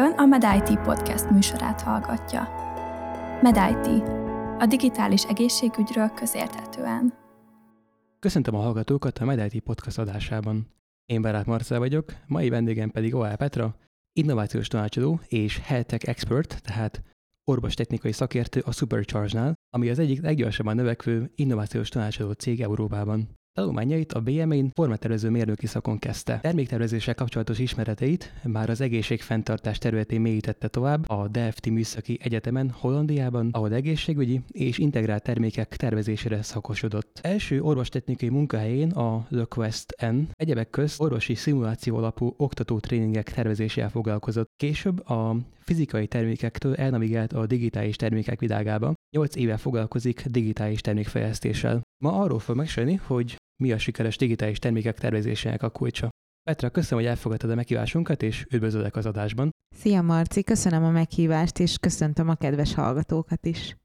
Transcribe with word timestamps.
Ön 0.00 0.12
a 0.12 0.24
MedIT 0.24 0.78
podcast 0.78 1.30
műsorát 1.30 1.80
hallgatja. 1.80 2.48
MedIT, 3.42 4.08
a 4.58 4.66
digitális 4.68 5.24
egészségügyről 5.24 6.08
közérthetően. 6.08 7.14
Köszöntöm 8.18 8.54
a 8.54 8.60
hallgatókat 8.60 9.18
a 9.18 9.24
MedIT 9.24 9.60
podcast 9.62 9.98
adásában. 9.98 10.66
Én 11.04 11.22
Barát 11.22 11.46
Marcel 11.46 11.78
vagyok, 11.78 12.12
mai 12.26 12.48
vendégem 12.48 12.90
pedig 12.90 13.14
OL 13.14 13.36
Petra, 13.36 13.76
innovációs 14.12 14.68
tanácsadó 14.68 15.20
és 15.28 15.58
health 15.58 16.08
expert, 16.08 16.62
tehát 16.62 17.02
orvostechnikai 17.44 18.12
szakértő 18.12 18.60
a 18.60 18.72
Supercharge-nál, 18.72 19.54
ami 19.70 19.88
az 19.88 19.98
egyik 19.98 20.22
leggyorsabban 20.22 20.74
növekvő 20.74 21.32
innovációs 21.34 21.88
tanácsadó 21.88 22.32
cég 22.32 22.60
Európában. 22.60 23.28
Tanulmányait 23.60 24.12
a 24.12 24.20
BMA-n 24.20 24.70
formatervező 24.74 25.30
mérnöki 25.30 25.66
szakon 25.66 25.98
kezdte. 25.98 26.38
Terméktervezéssel 26.42 27.14
kapcsolatos 27.14 27.58
ismereteit 27.58 28.32
már 28.44 28.70
az 28.70 28.80
egészségfenntartás 28.80 29.78
területén 29.78 30.20
mélyítette 30.20 30.68
tovább 30.68 31.08
a 31.08 31.28
DFT 31.28 31.66
Műszaki 31.66 32.18
Egyetemen 32.22 32.70
Hollandiában, 32.70 33.48
ahol 33.52 33.72
egészségügyi 33.72 34.40
és 34.48 34.78
integrált 34.78 35.22
termékek 35.22 35.76
tervezésére 35.76 36.42
szakosodott. 36.42 37.18
Első 37.22 37.62
orvostechnikai 37.62 38.28
munkahelyén 38.28 38.90
a 38.90 39.26
The 39.30 39.44
Quest 39.44 39.94
N 40.10 40.18
egyebek 40.32 40.70
közt 40.70 41.00
orvosi 41.00 41.34
szimuláció 41.34 41.96
alapú 41.96 42.34
oktató 42.36 42.78
tréningek 42.78 43.32
tervezésével 43.32 43.90
foglalkozott. 43.90 44.48
Később 44.56 45.08
a 45.08 45.36
fizikai 45.58 46.06
termékektől 46.06 46.74
elnavigált 46.74 47.32
a 47.32 47.46
digitális 47.46 47.96
termékek 47.96 48.40
világába. 48.40 48.94
8 49.16 49.36
éve 49.36 49.56
foglalkozik 49.56 50.26
digitális 50.26 50.80
termékfejlesztéssel. 50.80 51.80
Ma 52.02 52.20
arról 52.20 52.38
fog 52.38 52.56
mesélni, 52.56 52.94
hogy 52.94 53.36
mi 53.60 53.72
a 53.72 53.78
sikeres 53.78 54.16
digitális 54.16 54.58
termékek 54.58 54.98
tervezésének 54.98 55.62
a 55.62 55.70
kulcsa. 55.70 56.08
Petra, 56.42 56.70
köszönöm, 56.70 57.04
hogy 57.04 57.12
elfogadtad 57.12 57.50
a 57.50 57.54
meghívásunkat, 57.54 58.22
és 58.22 58.46
üdvözöllek 58.50 58.96
az 58.96 59.06
adásban. 59.06 59.50
Szia 59.74 60.02
Marci, 60.02 60.42
köszönöm 60.42 60.84
a 60.84 60.90
meghívást, 60.90 61.58
és 61.58 61.78
köszöntöm 61.78 62.28
a 62.28 62.34
kedves 62.34 62.74
hallgatókat 62.74 63.46
is. 63.46 63.76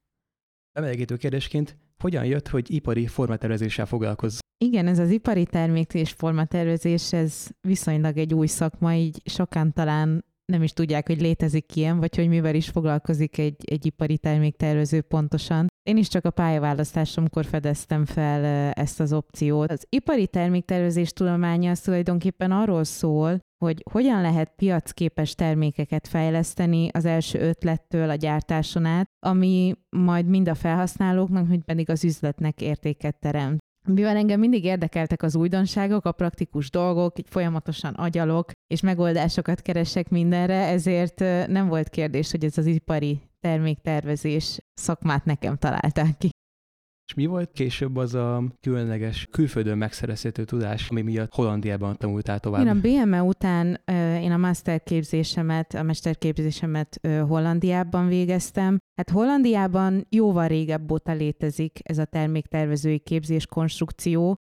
Bemelegítő 0.71 1.15
kérdésként, 1.15 1.77
hogyan 1.97 2.25
jött, 2.25 2.47
hogy 2.47 2.73
ipari 2.73 3.07
formatervezéssel 3.07 3.85
foglalkozz? 3.85 4.39
Igen, 4.57 4.87
ez 4.87 4.99
az 4.99 5.09
ipari 5.09 5.45
termék 5.45 5.93
és 5.93 6.11
formatervezés, 6.11 7.13
ez 7.13 7.47
viszonylag 7.61 8.17
egy 8.17 8.33
új 8.33 8.47
szakma, 8.47 8.93
így 8.93 9.21
sokan 9.25 9.73
talán 9.73 10.25
nem 10.45 10.63
is 10.63 10.73
tudják, 10.73 11.07
hogy 11.07 11.21
létezik 11.21 11.75
ilyen, 11.75 11.99
vagy 11.99 12.15
hogy 12.15 12.27
mivel 12.27 12.55
is 12.55 12.69
foglalkozik 12.69 13.37
egy, 13.37 13.55
egy 13.65 13.85
ipari 13.85 14.17
terméktervező 14.17 15.01
pontosan. 15.01 15.67
Én 15.83 15.97
is 15.97 16.07
csak 16.07 16.25
a 16.25 16.29
pályaválasztásomkor 16.29 17.45
fedeztem 17.45 18.05
fel 18.05 18.71
ezt 18.73 18.99
az 18.99 19.13
opciót. 19.13 19.71
Az 19.71 19.85
ipari 19.89 20.27
terméktervezés 20.27 21.13
tudománya 21.13 21.71
az 21.71 21.79
tulajdonképpen 21.79 22.51
arról 22.51 22.83
szól, 22.83 23.39
hogy 23.63 23.83
hogyan 23.91 24.21
lehet 24.21 24.53
piacképes 24.55 25.35
termékeket 25.35 26.07
fejleszteni 26.07 26.89
az 26.91 27.05
első 27.05 27.39
ötlettől 27.39 28.09
a 28.09 28.15
gyártáson 28.15 28.85
át, 28.85 29.07
ami 29.25 29.73
majd 29.89 30.25
mind 30.25 30.47
a 30.47 30.55
felhasználóknak, 30.55 31.47
mind 31.47 31.63
pedig 31.63 31.89
az 31.89 32.03
üzletnek 32.03 32.61
értéket 32.61 33.19
teremt. 33.19 33.64
Mivel 33.87 34.15
engem 34.15 34.39
mindig 34.39 34.63
érdekeltek 34.63 35.23
az 35.23 35.35
újdonságok, 35.35 36.05
a 36.05 36.11
praktikus 36.11 36.69
dolgok, 36.69 37.19
így 37.19 37.29
folyamatosan 37.29 37.93
agyalok, 37.93 38.51
és 38.67 38.81
megoldásokat 38.81 39.61
keresek 39.61 40.09
mindenre, 40.09 40.67
ezért 40.67 41.19
nem 41.47 41.67
volt 41.67 41.89
kérdés, 41.89 42.31
hogy 42.31 42.43
ez 42.43 42.57
az 42.57 42.65
ipari 42.65 43.21
terméktervezés 43.39 44.59
szakmát 44.73 45.25
nekem 45.25 45.57
találták 45.57 46.17
ki. 46.17 46.29
Mi 47.15 47.25
volt 47.25 47.51
később 47.51 47.95
az 47.95 48.13
a 48.13 48.43
különleges 48.61 49.27
külföldön 49.31 49.77
megszerezhető 49.77 50.43
tudás, 50.43 50.89
ami 50.89 51.01
miatt 51.01 51.33
Hollandiában 51.33 51.97
tanultál 51.97 52.39
tovább? 52.39 52.65
Én 52.65 52.67
a 52.67 53.05
BME 53.05 53.21
után 53.21 53.81
én 54.21 54.31
a 54.31 54.37
masterképzésemet, 54.37 55.73
a 55.73 55.83
mesterképzésemet 55.83 56.99
Hollandiában 57.27 58.07
végeztem. 58.07 58.77
Hát 58.95 59.09
Hollandiában 59.09 60.07
jóval 60.09 60.47
régebb 60.47 60.91
óta 60.91 61.13
létezik 61.13 61.79
ez 61.83 61.97
a 61.97 62.05
terméktervezői 62.05 62.99
képzés 62.99 63.45
konstrukció, 63.45 64.35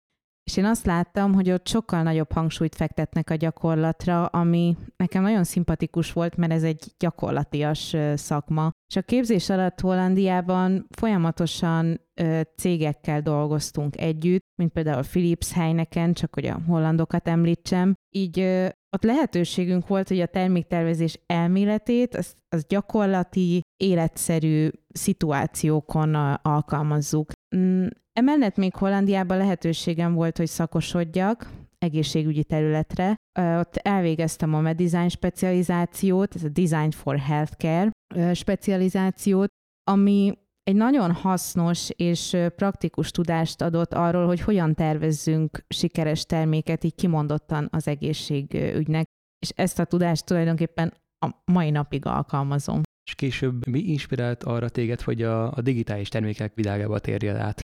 és 0.45 0.57
én 0.57 0.65
azt 0.65 0.87
láttam, 0.87 1.35
hogy 1.35 1.51
ott 1.51 1.69
sokkal 1.69 2.03
nagyobb 2.03 2.33
hangsúlyt 2.33 2.75
fektetnek 2.75 3.31
a 3.31 3.35
gyakorlatra, 3.35 4.27
ami 4.27 4.77
nekem 4.97 5.23
nagyon 5.23 5.45
szimpatikus 5.45 6.13
volt, 6.13 6.37
mert 6.37 6.53
ez 6.53 6.63
egy 6.63 6.95
gyakorlatias 6.99 7.97
szakma. 8.15 8.71
És 8.91 8.97
a 8.97 9.03
képzés 9.03 9.51
alatt 9.51 9.81
Hollandiában 9.81 10.87
folyamatosan 10.97 12.01
ö, 12.21 12.41
cégekkel 12.57 13.21
dolgoztunk 13.21 14.01
együtt, 14.01 14.45
mint 14.55 14.73
például 14.73 15.03
Philips 15.03 15.53
Heineken, 15.53 16.13
csak 16.13 16.35
hogy 16.35 16.47
a 16.47 16.61
hollandokat 16.67 17.29
említsem. 17.29 17.95
Így 18.15 18.41
ö, 18.41 18.67
ott 18.97 19.03
lehetőségünk 19.03 19.87
volt, 19.87 20.09
hogy 20.09 20.21
a 20.21 20.27
terméktervezés 20.27 21.21
elméletét, 21.27 22.15
az, 22.15 22.35
az 22.49 22.67
gyakorlati, 22.67 23.61
életszerű 23.77 24.69
szituációkon 24.89 26.15
alkalmazzuk. 26.43 27.33
Mm, 27.57 27.87
Emellett 28.13 28.57
még 28.57 28.75
Hollandiában 28.75 29.37
lehetőségem 29.37 30.15
volt, 30.15 30.37
hogy 30.37 30.47
szakosodjak 30.47 31.51
egészségügyi 31.79 32.45
területre. 32.45 33.15
Ott 33.41 33.77
elvégeztem 33.77 34.55
a 34.55 34.61
Medisign 34.61 35.09
specializációt, 35.09 36.35
ez 36.35 36.45
a 36.45 36.49
Design 36.49 36.91
for 36.91 37.19
Healthcare 37.19 37.91
specializációt, 38.35 39.49
ami 39.91 40.33
egy 40.63 40.75
nagyon 40.75 41.13
hasznos 41.13 41.91
és 41.91 42.37
praktikus 42.57 43.11
tudást 43.11 43.63
adott 43.63 43.93
arról, 43.95 44.27
hogy 44.27 44.41
hogyan 44.41 44.75
tervezzünk 44.75 45.65
sikeres 45.69 46.25
terméket 46.25 46.85
így 46.85 46.95
kimondottan 46.95 47.69
az 47.71 47.89
egészségügynek. 47.89 49.07
És 49.39 49.49
ezt 49.55 49.79
a 49.79 49.85
tudást 49.85 50.27
tulajdonképpen 50.27 50.93
a 51.27 51.29
mai 51.53 51.71
napig 51.71 52.07
alkalmazom. 52.07 52.81
És 53.05 53.15
később 53.15 53.67
mi 53.67 53.79
inspirált 53.79 54.43
arra 54.43 54.69
téged, 54.69 55.01
hogy 55.01 55.23
a, 55.23 55.53
a 55.53 55.61
digitális 55.61 56.09
termékek 56.09 56.55
világába 56.55 56.99
térjél 56.99 57.37
át? 57.37 57.61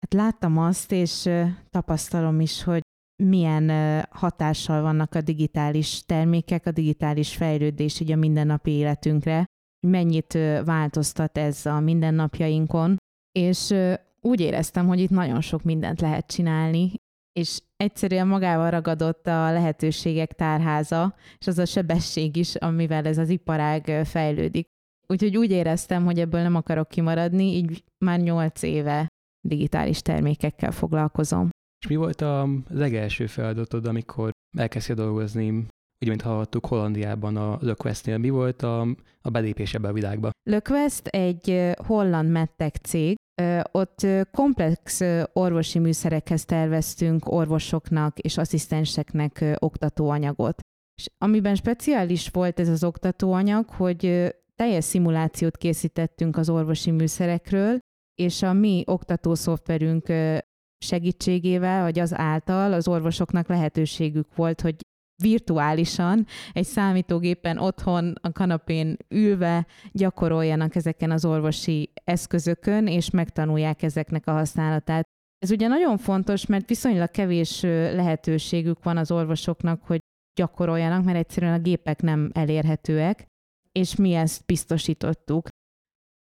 Hát 0.00 0.12
láttam 0.14 0.58
azt, 0.58 0.92
és 0.92 1.28
tapasztalom 1.70 2.40
is, 2.40 2.62
hogy 2.62 2.80
milyen 3.22 3.70
hatással 4.10 4.82
vannak 4.82 5.14
a 5.14 5.20
digitális 5.20 6.02
termékek, 6.06 6.66
a 6.66 6.70
digitális 6.70 7.36
fejlődés 7.36 8.00
így 8.00 8.12
a 8.12 8.16
mindennapi 8.16 8.70
életünkre, 8.70 9.44
mennyit 9.86 10.32
változtat 10.64 11.38
ez 11.38 11.66
a 11.66 11.80
mindennapjainkon, 11.80 12.96
és 13.32 13.74
úgy 14.20 14.40
éreztem, 14.40 14.86
hogy 14.86 15.00
itt 15.00 15.10
nagyon 15.10 15.40
sok 15.40 15.62
mindent 15.62 16.00
lehet 16.00 16.26
csinálni, 16.26 16.92
és 17.38 17.60
egyszerűen 17.76 18.26
magával 18.26 18.70
ragadott 18.70 19.26
a 19.26 19.52
lehetőségek 19.52 20.32
tárháza, 20.32 21.14
és 21.38 21.46
az 21.46 21.58
a 21.58 21.64
sebesség 21.64 22.36
is, 22.36 22.54
amivel 22.54 23.06
ez 23.06 23.18
az 23.18 23.28
iparág 23.28 24.04
fejlődik. 24.04 24.66
Úgyhogy 25.06 25.36
úgy 25.36 25.50
éreztem, 25.50 26.04
hogy 26.04 26.18
ebből 26.20 26.42
nem 26.42 26.54
akarok 26.54 26.88
kimaradni, 26.88 27.44
így 27.44 27.84
már 28.04 28.20
nyolc 28.20 28.62
éve 28.62 29.06
digitális 29.48 30.02
termékekkel 30.02 30.70
foglalkozom. 30.70 31.48
És 31.80 31.88
mi 31.88 31.96
volt 31.96 32.20
a 32.20 32.48
legelső 32.68 33.26
feladatod, 33.26 33.86
amikor 33.86 34.30
elkezdtél 34.56 34.96
dolgozni, 34.96 35.50
úgy, 36.00 36.08
mint 36.08 36.22
hallottuk, 36.22 36.66
Hollandiában 36.66 37.36
a 37.36 37.58
Löquestnél. 37.60 38.18
Mi 38.18 38.30
volt 38.30 38.62
a, 38.62 38.80
a 39.20 39.30
belépés 39.30 39.74
ebbe 39.74 39.88
a 39.88 39.92
világba? 39.92 40.30
Löquest 40.50 41.06
egy 41.06 41.72
holland 41.86 42.30
medtech 42.30 42.80
cég, 42.80 43.16
ott 43.72 44.06
komplex 44.30 45.00
orvosi 45.32 45.78
műszerekhez 45.78 46.44
terveztünk 46.44 47.32
orvosoknak 47.32 48.18
és 48.18 48.36
asszisztenseknek 48.36 49.44
oktatóanyagot. 49.58 50.60
És 51.00 51.06
amiben 51.18 51.54
speciális 51.54 52.28
volt 52.28 52.60
ez 52.60 52.68
az 52.68 52.84
oktatóanyag, 52.84 53.68
hogy 53.68 54.34
teljes 54.54 54.84
szimulációt 54.84 55.56
készítettünk 55.56 56.36
az 56.36 56.48
orvosi 56.48 56.90
műszerekről, 56.90 57.78
és 58.14 58.42
a 58.42 58.52
mi 58.52 58.82
oktató 58.86 59.34
szoftverünk 59.34 60.06
segítségével, 60.84 61.82
vagy 61.82 61.98
az 61.98 62.14
által 62.14 62.72
az 62.72 62.88
orvosoknak 62.88 63.48
lehetőségük 63.48 64.36
volt, 64.36 64.60
hogy 64.60 64.76
virtuálisan 65.22 66.26
egy 66.52 66.64
számítógépen 66.64 67.58
otthon 67.58 68.14
a 68.20 68.32
kanapén 68.32 68.96
ülve 69.08 69.66
gyakoroljanak 69.92 70.74
ezeken 70.74 71.10
az 71.10 71.24
orvosi 71.24 71.92
eszközökön, 72.04 72.86
és 72.86 73.10
megtanulják 73.10 73.82
ezeknek 73.82 74.26
a 74.26 74.32
használatát. 74.32 75.04
Ez 75.38 75.50
ugye 75.50 75.68
nagyon 75.68 75.98
fontos, 75.98 76.46
mert 76.46 76.68
viszonylag 76.68 77.10
kevés 77.10 77.60
lehetőségük 77.62 78.82
van 78.82 78.96
az 78.96 79.10
orvosoknak, 79.10 79.82
hogy 79.82 79.98
gyakoroljanak, 80.34 81.04
mert 81.04 81.18
egyszerűen 81.18 81.52
a 81.52 81.62
gépek 81.62 82.02
nem 82.02 82.30
elérhetőek, 82.34 83.26
és 83.72 83.96
mi 83.96 84.14
ezt 84.14 84.46
biztosítottuk. 84.46 85.48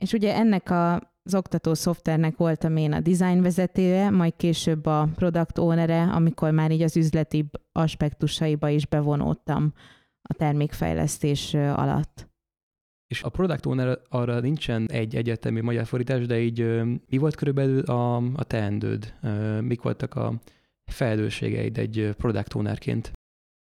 És 0.04 0.12
ugye 0.12 0.34
ennek 0.34 0.70
a 0.70 1.07
az 1.28 1.34
oktató 1.34 1.74
szoftvernek 1.74 2.36
voltam 2.36 2.76
én 2.76 2.92
a 2.92 3.00
design 3.00 3.42
vezetője, 3.42 4.10
majd 4.10 4.36
később 4.36 4.86
a 4.86 5.08
product 5.14 5.58
ownere, 5.58 6.02
amikor 6.02 6.50
már 6.50 6.70
így 6.70 6.82
az 6.82 6.96
üzleti 6.96 7.50
aspektusaiba 7.72 8.68
is 8.68 8.86
bevonódtam 8.86 9.72
a 10.22 10.34
termékfejlesztés 10.34 11.54
alatt. 11.54 12.28
És 13.06 13.22
a 13.22 13.28
product 13.28 13.66
owner 13.66 13.98
arra 14.08 14.40
nincsen 14.40 14.86
egy 14.90 15.16
egyetemi 15.16 15.60
magyar 15.60 15.86
fordítás, 15.86 16.26
de 16.26 16.40
így 16.40 16.84
mi 17.08 17.16
volt 17.16 17.34
körülbelül 17.34 17.80
a, 17.80 18.16
a 18.16 18.44
teendőd? 18.44 19.14
Mik 19.60 19.82
voltak 19.82 20.14
a 20.14 20.40
felelősségeid 20.84 21.78
egy 21.78 22.14
product 22.16 22.54
ownerként? 22.54 23.12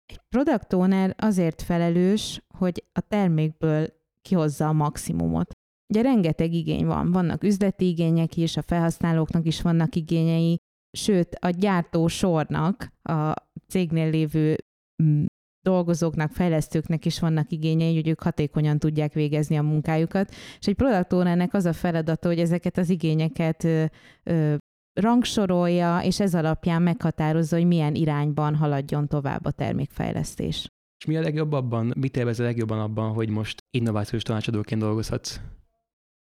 Egy 0.07 0.21
product 0.29 0.73
owner 0.73 1.15
azért 1.19 1.63
felelős, 1.63 2.43
hogy 2.59 2.85
a 2.93 3.01
termékből 3.01 3.89
kihozza 4.23 4.69
a 4.69 4.73
maximumot. 4.73 5.56
Ugye 5.89 6.03
rengeteg 6.03 6.53
igény 6.53 6.87
van, 6.87 7.13
vannak 7.13 7.43
üzleti 7.43 7.87
igények 7.87 8.37
is, 8.37 8.57
a 8.57 8.63
felhasználóknak 8.63 9.47
is 9.47 9.63
vannak 9.63 9.95
igényei, 9.95 10.57
sőt 10.97 11.35
a 11.35 11.51
gyártó 11.51 12.07
sornak, 12.07 12.93
a 13.03 13.35
cégnél 13.69 14.11
lévő 14.11 14.57
mm, 15.03 15.25
dolgozóknak, 15.67 16.31
fejlesztőknek 16.31 17.05
is 17.05 17.21
vannak 17.21 17.51
igényei, 17.51 17.95
hogy 17.95 18.09
ők 18.09 18.23
hatékonyan 18.23 18.79
tudják 18.79 19.13
végezni 19.13 19.57
a 19.57 19.63
munkájukat, 19.63 20.31
és 20.59 20.67
egy 20.67 20.75
product 20.75 21.13
ownernek 21.13 21.55
az 21.55 21.65
a 21.65 21.73
feladata, 21.73 22.29
hogy 22.29 22.39
ezeket 22.39 22.79
az 22.79 22.91
igényeket 22.91 23.65
ö, 23.65 23.85
ö, 24.23 24.55
rangsorolja, 25.01 26.01
és 26.03 26.21
ez 26.21 26.35
alapján 26.35 26.83
meghatározza, 26.83 27.57
hogy 27.57 27.67
milyen 27.67 27.95
irányban 27.95 28.55
haladjon 28.55 29.09
tovább 29.09 29.45
a 29.45 29.51
termékfejlesztés. 29.51 30.67
És 30.99 31.05
mi 31.07 31.17
a 31.17 31.21
legjobb 31.21 31.53
abban, 31.53 31.93
mit 31.97 32.17
élvez 32.17 32.41
a 32.41 32.43
legjobban 32.43 32.79
abban, 32.79 33.13
hogy 33.13 33.29
most 33.29 33.59
innovációs 33.71 34.23
tanácsadóként 34.23 34.81
dolgozhatsz? 34.81 35.41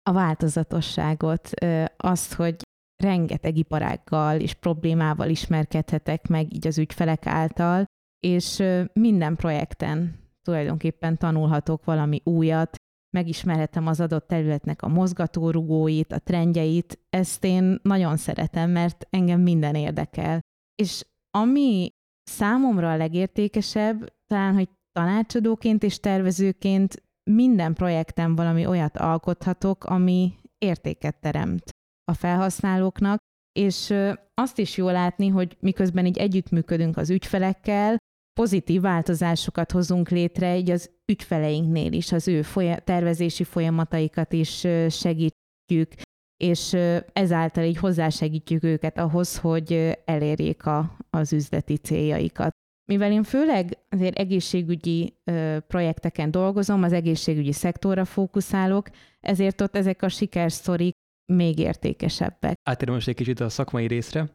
A 0.06 0.12
változatosságot, 0.12 1.50
azt, 1.96 2.32
hogy 2.32 2.56
rengeteg 3.02 3.56
iparággal 3.56 4.40
és 4.40 4.54
problémával 4.54 5.28
ismerkedhetek 5.28 6.28
meg 6.28 6.54
így 6.54 6.66
az 6.66 6.78
ügyfelek 6.78 7.26
által, 7.26 7.84
és 8.26 8.62
minden 8.92 9.36
projekten 9.36 10.24
tulajdonképpen 10.42 11.16
tanulhatok 11.16 11.84
valami 11.84 12.20
újat, 12.24 12.76
megismerhetem 13.16 13.86
az 13.86 14.00
adott 14.00 14.26
területnek 14.26 14.82
a 14.82 14.88
mozgatórugóit, 14.88 16.12
a 16.12 16.18
trendjeit, 16.18 16.98
ezt 17.10 17.44
én 17.44 17.78
nagyon 17.82 18.16
szeretem, 18.16 18.70
mert 18.70 19.06
engem 19.10 19.40
minden 19.40 19.74
érdekel. 19.74 20.40
És 20.82 21.06
ami 21.30 21.88
számomra 22.30 22.90
a 22.90 22.96
legértékesebb, 22.96 24.12
talán, 24.26 24.54
hogy 24.54 24.68
tanácsadóként 24.92 25.82
és 25.82 26.00
tervezőként 26.00 27.02
minden 27.30 27.74
projekten 27.74 28.34
valami 28.34 28.66
olyat 28.66 28.96
alkothatok, 28.96 29.84
ami 29.84 30.34
értéket 30.58 31.20
teremt 31.20 31.70
a 32.04 32.14
felhasználóknak, 32.14 33.18
és 33.58 33.94
azt 34.34 34.58
is 34.58 34.76
jól 34.76 34.92
látni, 34.92 35.28
hogy 35.28 35.56
miközben 35.60 36.06
így 36.06 36.18
együttműködünk 36.18 36.96
az 36.96 37.10
ügyfelekkel, 37.10 37.96
pozitív 38.40 38.80
változásokat 38.80 39.72
hozunk 39.72 40.08
létre 40.08 40.56
így 40.56 40.70
az 40.70 40.90
ügyfeleinknél 41.12 41.92
is, 41.92 42.12
az 42.12 42.28
ő 42.28 42.42
folya- 42.42 42.84
tervezési 42.84 43.44
folyamataikat 43.44 44.32
is 44.32 44.66
segítjük, 44.88 45.92
és 46.36 46.76
ezáltal 47.12 47.64
így 47.64 47.76
hozzásegítjük 47.76 48.64
őket 48.64 48.98
ahhoz, 48.98 49.38
hogy 49.38 49.98
elérjék 50.04 50.66
a, 50.66 50.96
az 51.10 51.32
üzleti 51.32 51.76
céljaikat. 51.76 52.50
Mivel 52.86 53.12
én 53.12 53.22
főleg 53.22 53.78
azért 53.88 54.18
egészségügyi 54.18 55.14
ö, 55.24 55.56
projekteken 55.66 56.30
dolgozom, 56.30 56.82
az 56.82 56.92
egészségügyi 56.92 57.52
szektorra 57.52 58.04
fókuszálok, 58.04 58.88
ezért 59.20 59.60
ott 59.60 59.76
ezek 59.76 60.02
a 60.02 60.08
sikersztorik 60.08 60.94
még 61.32 61.58
értékesebbek. 61.58 62.58
Átérem 62.62 62.94
most 62.94 63.08
egy 63.08 63.14
kicsit 63.14 63.40
a 63.40 63.48
szakmai 63.48 63.86
részre. 63.86 64.30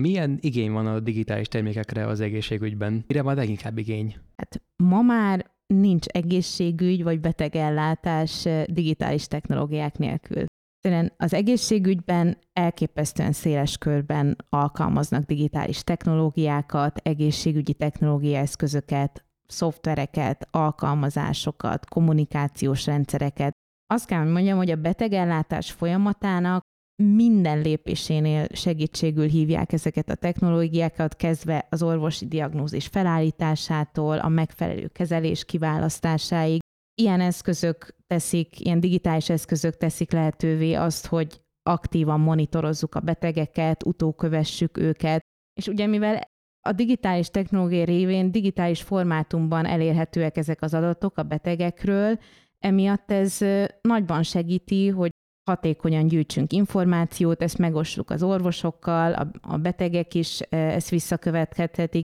Milyen 0.00 0.38
igény 0.40 0.70
van 0.70 0.86
a 0.86 1.00
digitális 1.00 1.48
termékekre 1.48 2.06
az 2.06 2.20
egészségügyben? 2.20 3.04
Mire 3.06 3.22
van 3.22 3.34
leginkább 3.34 3.78
igény? 3.78 4.16
Hát 4.36 4.62
ma 4.76 5.02
már 5.02 5.50
nincs 5.66 6.06
egészségügy 6.06 7.02
vagy 7.02 7.20
betegellátás 7.20 8.48
digitális 8.66 9.26
technológiák 9.26 9.98
nélkül. 9.98 10.44
Egyszerűen 10.82 11.12
az 11.16 11.34
egészségügyben 11.34 12.38
elképesztően 12.52 13.32
széles 13.32 13.78
körben 13.78 14.36
alkalmaznak 14.48 15.24
digitális 15.24 15.84
technológiákat, 15.84 16.96
egészségügyi 16.96 17.74
technológiaeszközöket, 17.74 19.24
szoftvereket, 19.46 20.48
alkalmazásokat, 20.50 21.88
kommunikációs 21.88 22.86
rendszereket. 22.86 23.52
Azt 23.86 24.06
kell, 24.06 24.22
hogy 24.22 24.32
mondjam, 24.32 24.56
hogy 24.56 24.70
a 24.70 24.76
betegellátás 24.76 25.70
folyamatának 25.70 26.62
minden 27.02 27.60
lépésénél 27.60 28.46
segítségül 28.52 29.26
hívják 29.26 29.72
ezeket 29.72 30.08
a 30.08 30.14
technológiákat, 30.14 31.16
kezdve 31.16 31.66
az 31.70 31.82
orvosi 31.82 32.26
diagnózis 32.26 32.86
felállításától, 32.86 34.18
a 34.18 34.28
megfelelő 34.28 34.86
kezelés 34.86 35.44
kiválasztásáig, 35.44 36.60
ilyen 37.00 37.20
eszközök 37.20 37.96
teszik, 38.06 38.60
ilyen 38.60 38.80
digitális 38.80 39.28
eszközök 39.28 39.76
teszik 39.76 40.12
lehetővé 40.12 40.74
azt, 40.74 41.06
hogy 41.06 41.40
aktívan 41.62 42.20
monitorozzuk 42.20 42.94
a 42.94 43.00
betegeket, 43.00 43.84
utókövessük 43.84 44.78
őket, 44.78 45.20
és 45.60 45.66
ugye 45.66 45.86
mivel 45.86 46.20
a 46.68 46.72
digitális 46.72 47.28
technológia 47.28 47.84
révén 47.84 48.30
digitális 48.30 48.82
formátumban 48.82 49.66
elérhetőek 49.66 50.36
ezek 50.36 50.62
az 50.62 50.74
adatok 50.74 51.18
a 51.18 51.22
betegekről, 51.22 52.18
emiatt 52.58 53.10
ez 53.10 53.38
nagyban 53.80 54.22
segíti, 54.22 54.88
hogy 54.88 55.10
hatékonyan 55.50 56.06
gyűjtsünk 56.06 56.52
információt, 56.52 57.42
ezt 57.42 57.58
megossuk 57.58 58.10
az 58.10 58.22
orvosokkal, 58.22 59.30
a, 59.40 59.56
betegek 59.56 60.14
is 60.14 60.40
ezt 60.50 60.88
visszakövethetik, 60.88 62.02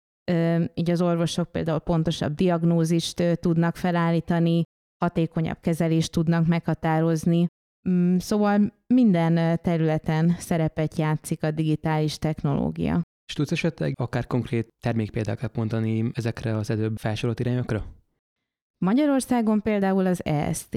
így 0.75 0.91
az 0.91 1.01
orvosok 1.01 1.51
például 1.51 1.79
pontosabb 1.79 2.35
diagnózist 2.35 3.39
tudnak 3.41 3.77
felállítani, 3.77 4.63
hatékonyabb 4.99 5.61
kezelést 5.61 6.13
tudnak 6.13 6.47
meghatározni. 6.47 7.47
Mm, 7.89 8.17
szóval 8.17 8.73
minden 8.87 9.61
területen 9.63 10.35
szerepet 10.39 10.97
játszik 10.97 11.43
a 11.43 11.51
digitális 11.51 12.19
technológia. 12.19 13.03
És 13.29 13.35
tudsz 13.35 13.53
esetleg 13.53 13.93
akár 14.01 14.27
konkrét 14.27 14.69
termékpéldákat 14.83 15.57
mondani 15.57 16.11
ezekre 16.13 16.57
az 16.57 16.71
előbb 16.71 16.97
felsorolt 16.97 17.41
irányokra? 17.41 17.85
Magyarországon 18.85 19.63
például 19.63 20.07
az 20.07 20.25
EST. 20.25 20.77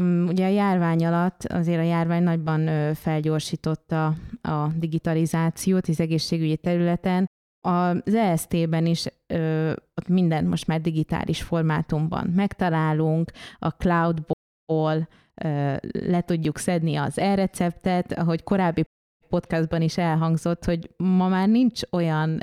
Mm, 0.00 0.26
ugye 0.26 0.46
a 0.46 0.50
járvány 0.50 1.06
alatt 1.06 1.44
azért 1.44 1.78
a 1.78 1.82
járvány 1.82 2.22
nagyban 2.22 2.94
felgyorsította 2.94 4.06
a 4.42 4.68
digitalizációt 4.76 5.88
az 5.88 6.00
egészségügyi 6.00 6.56
területen, 6.56 7.26
az 7.62 8.14
EST-ben 8.14 8.86
is 8.86 9.06
ö, 9.26 9.70
ott 9.70 10.08
mindent 10.08 10.48
most 10.48 10.66
már 10.66 10.80
digitális 10.80 11.42
formátumban 11.42 12.26
megtalálunk, 12.26 13.30
a 13.58 13.68
cloudból 13.68 15.08
ö, 15.34 15.74
le 15.92 16.20
tudjuk 16.20 16.58
szedni 16.58 16.96
az 16.96 17.18
e-receptet, 17.18 18.12
ahogy 18.12 18.42
korábbi 18.42 18.84
podcastban 19.28 19.82
is 19.82 19.98
elhangzott, 19.98 20.64
hogy 20.64 20.90
ma 20.96 21.28
már 21.28 21.48
nincs 21.48 21.80
olyan 21.90 22.40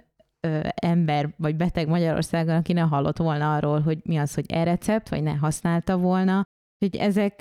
ö, 0.47 0.59
ember 0.75 1.33
vagy 1.37 1.55
beteg 1.55 1.87
Magyarországon, 1.87 2.55
aki 2.55 2.73
ne 2.73 2.81
hallott 2.81 3.17
volna 3.17 3.55
arról, 3.55 3.81
hogy 3.81 3.99
mi 4.03 4.17
az, 4.17 4.33
hogy 4.33 4.45
e-recept, 4.51 5.09
vagy 5.09 5.23
ne 5.23 5.33
használta 5.33 5.97
volna. 5.97 6.43
Hogy 6.79 6.95
ezek 6.95 7.35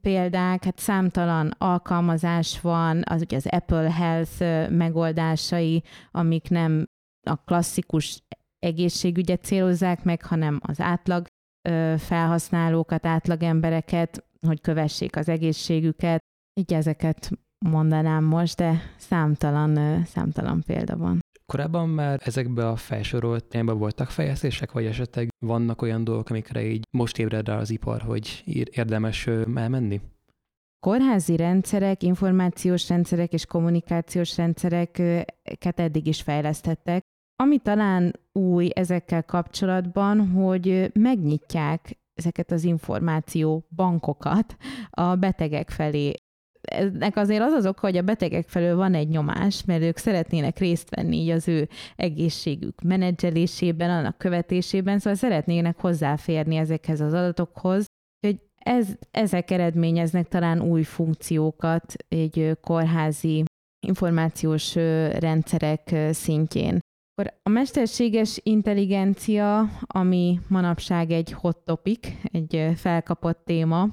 példák, 0.00 0.64
hát 0.64 0.78
számtalan 0.78 1.54
alkalmazás 1.58 2.60
van, 2.60 3.02
az 3.06 3.22
ugye 3.22 3.36
az 3.36 3.46
Apple 3.46 3.92
Health 3.92 4.68
megoldásai, 4.70 5.82
amik 6.10 6.48
nem 6.48 6.86
a 7.26 7.36
klasszikus 7.36 8.22
egészségügyet 8.58 9.44
célozzák 9.44 10.04
meg, 10.04 10.22
hanem 10.22 10.60
az 10.62 10.80
átlag 10.80 11.26
felhasználókat, 11.98 13.06
átlag 13.06 13.42
embereket, 13.42 14.24
hogy 14.46 14.60
kövessék 14.60 15.16
az 15.16 15.28
egészségüket. 15.28 16.18
Így 16.60 16.72
ezeket 16.72 17.30
mondanám 17.58 18.24
most, 18.24 18.56
de 18.56 18.82
számtalan, 18.96 20.04
számtalan 20.04 20.62
példa 20.66 20.96
van. 20.96 21.19
Korábban 21.50 21.88
már 21.88 22.20
ezekbe 22.24 22.68
a 22.68 22.76
felsorolt 22.76 23.44
témában 23.44 23.78
voltak 23.78 24.08
fejlesztések, 24.10 24.72
vagy 24.72 24.86
esetleg 24.86 25.28
vannak 25.38 25.82
olyan 25.82 26.04
dolgok, 26.04 26.30
amikre 26.30 26.64
így 26.64 26.86
most 26.90 27.18
ébred 27.18 27.48
rá 27.48 27.56
az 27.58 27.70
ipar, 27.70 28.00
hogy 28.00 28.42
érdemes 28.70 29.26
elmenni? 29.54 30.00
Kórházi 30.86 31.36
rendszerek, 31.36 32.02
információs 32.02 32.88
rendszerek 32.88 33.32
és 33.32 33.46
kommunikációs 33.46 34.36
rendszereket 34.36 35.80
eddig 35.80 36.06
is 36.06 36.22
fejlesztettek. 36.22 37.02
Ami 37.36 37.58
talán 37.58 38.12
új 38.32 38.68
ezekkel 38.74 39.24
kapcsolatban, 39.24 40.28
hogy 40.28 40.90
megnyitják 40.94 41.98
ezeket 42.14 42.50
az 42.50 42.64
információ 42.64 43.66
bankokat 43.76 44.56
a 44.90 45.14
betegek 45.14 45.70
felé. 45.70 46.12
Ennek 46.70 47.16
azért 47.16 47.42
az 47.42 47.52
az 47.52 47.66
oka, 47.66 47.80
hogy 47.80 47.96
a 47.96 48.02
betegek 48.02 48.48
felől 48.48 48.76
van 48.76 48.94
egy 48.94 49.08
nyomás, 49.08 49.64
mert 49.64 49.82
ők 49.82 49.96
szeretnének 49.96 50.58
részt 50.58 50.94
venni 50.94 51.16
így 51.16 51.30
az 51.30 51.48
ő 51.48 51.68
egészségük 51.96 52.82
menedzselésében, 52.82 53.90
annak 53.90 54.18
követésében, 54.18 54.98
szóval 54.98 55.14
szeretnének 55.14 55.80
hozzáférni 55.80 56.56
ezekhez 56.56 57.00
az 57.00 57.12
adatokhoz, 57.12 57.84
hogy 58.26 58.40
ez, 58.58 58.88
ezek 59.10 59.50
eredményeznek 59.50 60.28
talán 60.28 60.60
új 60.60 60.82
funkciókat 60.82 61.94
egy 62.08 62.58
kórházi 62.60 63.44
információs 63.86 64.74
rendszerek 65.18 65.94
szintjén. 66.10 66.78
Akkor 67.12 67.32
a 67.42 67.48
mesterséges 67.48 68.40
intelligencia, 68.42 69.70
ami 69.80 70.40
manapság 70.48 71.10
egy 71.10 71.32
hot 71.32 71.56
topic, 71.64 72.08
egy 72.22 72.72
felkapott 72.76 73.44
téma, 73.44 73.88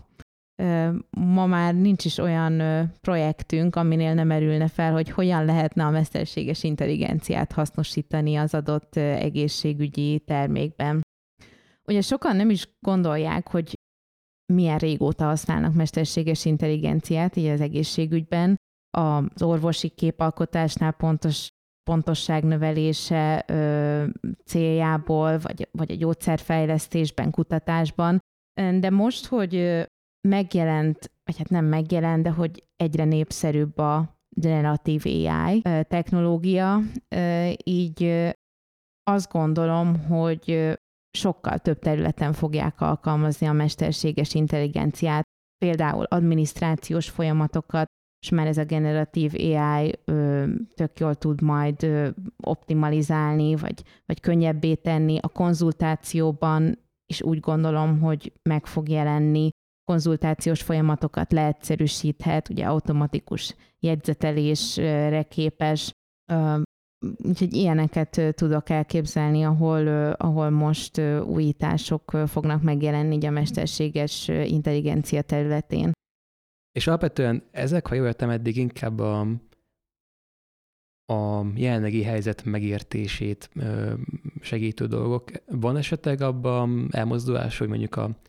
ma 1.09 1.45
már 1.45 1.75
nincs 1.75 2.05
is 2.05 2.17
olyan 2.17 2.61
projektünk, 3.01 3.75
aminél 3.75 4.13
nem 4.13 4.27
merülne 4.27 4.67
fel, 4.67 4.91
hogy 4.91 5.09
hogyan 5.09 5.45
lehetne 5.45 5.85
a 5.85 5.89
mesterséges 5.89 6.63
intelligenciát 6.63 7.51
hasznosítani 7.51 8.35
az 8.35 8.53
adott 8.53 8.95
egészségügyi 8.95 10.19
termékben. 10.19 11.01
Ugye 11.85 12.01
sokan 12.01 12.35
nem 12.35 12.49
is 12.49 12.69
gondolják, 12.79 13.47
hogy 13.47 13.73
milyen 14.53 14.77
régóta 14.77 15.25
használnak 15.25 15.73
mesterséges 15.73 16.45
intelligenciát 16.45 17.35
így 17.35 17.47
az 17.47 17.61
egészségügyben. 17.61 18.55
Az 18.97 19.41
orvosi 19.41 19.89
képalkotásnál 19.89 20.91
pontos 20.91 21.47
pontosság 21.89 22.43
növelése 22.43 23.43
ö, 23.47 24.05
céljából, 24.45 25.37
vagy, 25.39 25.67
vagy 25.71 25.91
a 25.91 25.95
gyógyszerfejlesztésben, 25.95 27.31
kutatásban. 27.31 28.19
De 28.79 28.89
most, 28.89 29.25
hogy 29.25 29.53
megjelent, 30.27 31.11
vagy 31.23 31.37
hát 31.37 31.49
nem 31.49 31.65
megjelent, 31.65 32.23
de 32.23 32.29
hogy 32.29 32.63
egyre 32.75 33.03
népszerűbb 33.03 33.77
a 33.77 34.19
generatív 34.29 35.01
AI 35.05 35.61
technológia, 35.61 36.79
így 37.63 38.03
azt 39.03 39.31
gondolom, 39.31 40.05
hogy 40.05 40.77
sokkal 41.17 41.57
több 41.57 41.79
területen 41.79 42.33
fogják 42.33 42.81
alkalmazni 42.81 43.47
a 43.47 43.51
mesterséges 43.51 44.33
intelligenciát, 44.33 45.23
például 45.57 46.03
adminisztrációs 46.03 47.09
folyamatokat, 47.09 47.85
és 48.25 48.29
már 48.29 48.47
ez 48.47 48.57
a 48.57 48.65
generatív 48.65 49.31
AI 49.33 49.99
ö, 50.05 50.45
tök 50.73 50.99
jól 50.99 51.15
tud 51.15 51.41
majd 51.41 51.83
ö, 51.83 52.09
optimalizálni, 52.43 53.55
vagy, 53.55 53.83
vagy 54.05 54.19
könnyebbé 54.19 54.73
tenni. 54.73 55.17
A 55.21 55.27
konzultációban, 55.27 56.77
és 57.05 57.21
úgy 57.21 57.39
gondolom, 57.39 57.99
hogy 57.99 58.33
meg 58.41 58.65
fog 58.65 58.89
jelenni 58.89 59.49
konzultációs 59.87 60.61
folyamatokat 60.61 61.31
leegyszerűsíthet, 61.31 62.49
ugye 62.49 62.65
automatikus 62.65 63.55
jegyzetelésre 63.79 65.23
képes, 65.23 65.91
úgyhogy 67.23 67.53
ilyeneket 67.53 68.21
tudok 68.35 68.69
elképzelni, 68.69 69.43
ahol, 69.43 70.11
ahol 70.11 70.49
most 70.49 70.97
újítások 71.25 72.11
fognak 72.27 72.61
megjelenni 72.61 73.25
a 73.25 73.29
mesterséges 73.29 74.27
intelligencia 74.27 75.21
területén. 75.21 75.91
És 76.71 76.87
alapvetően 76.87 77.43
ezek, 77.51 77.87
ha 77.87 77.95
jól 77.95 78.05
értem, 78.07 78.29
eddig 78.29 78.57
inkább 78.57 78.99
a, 78.99 79.19
a 81.13 81.45
jelenlegi 81.55 82.03
helyzet 82.03 82.43
megértését 82.43 83.49
segítő 84.41 84.85
dolgok. 84.85 85.31
Van 85.45 85.77
esetleg 85.77 86.21
abban 86.21 86.87
elmozdulás, 86.91 87.57
hogy 87.57 87.67
mondjuk 87.67 87.95
a 87.95 88.19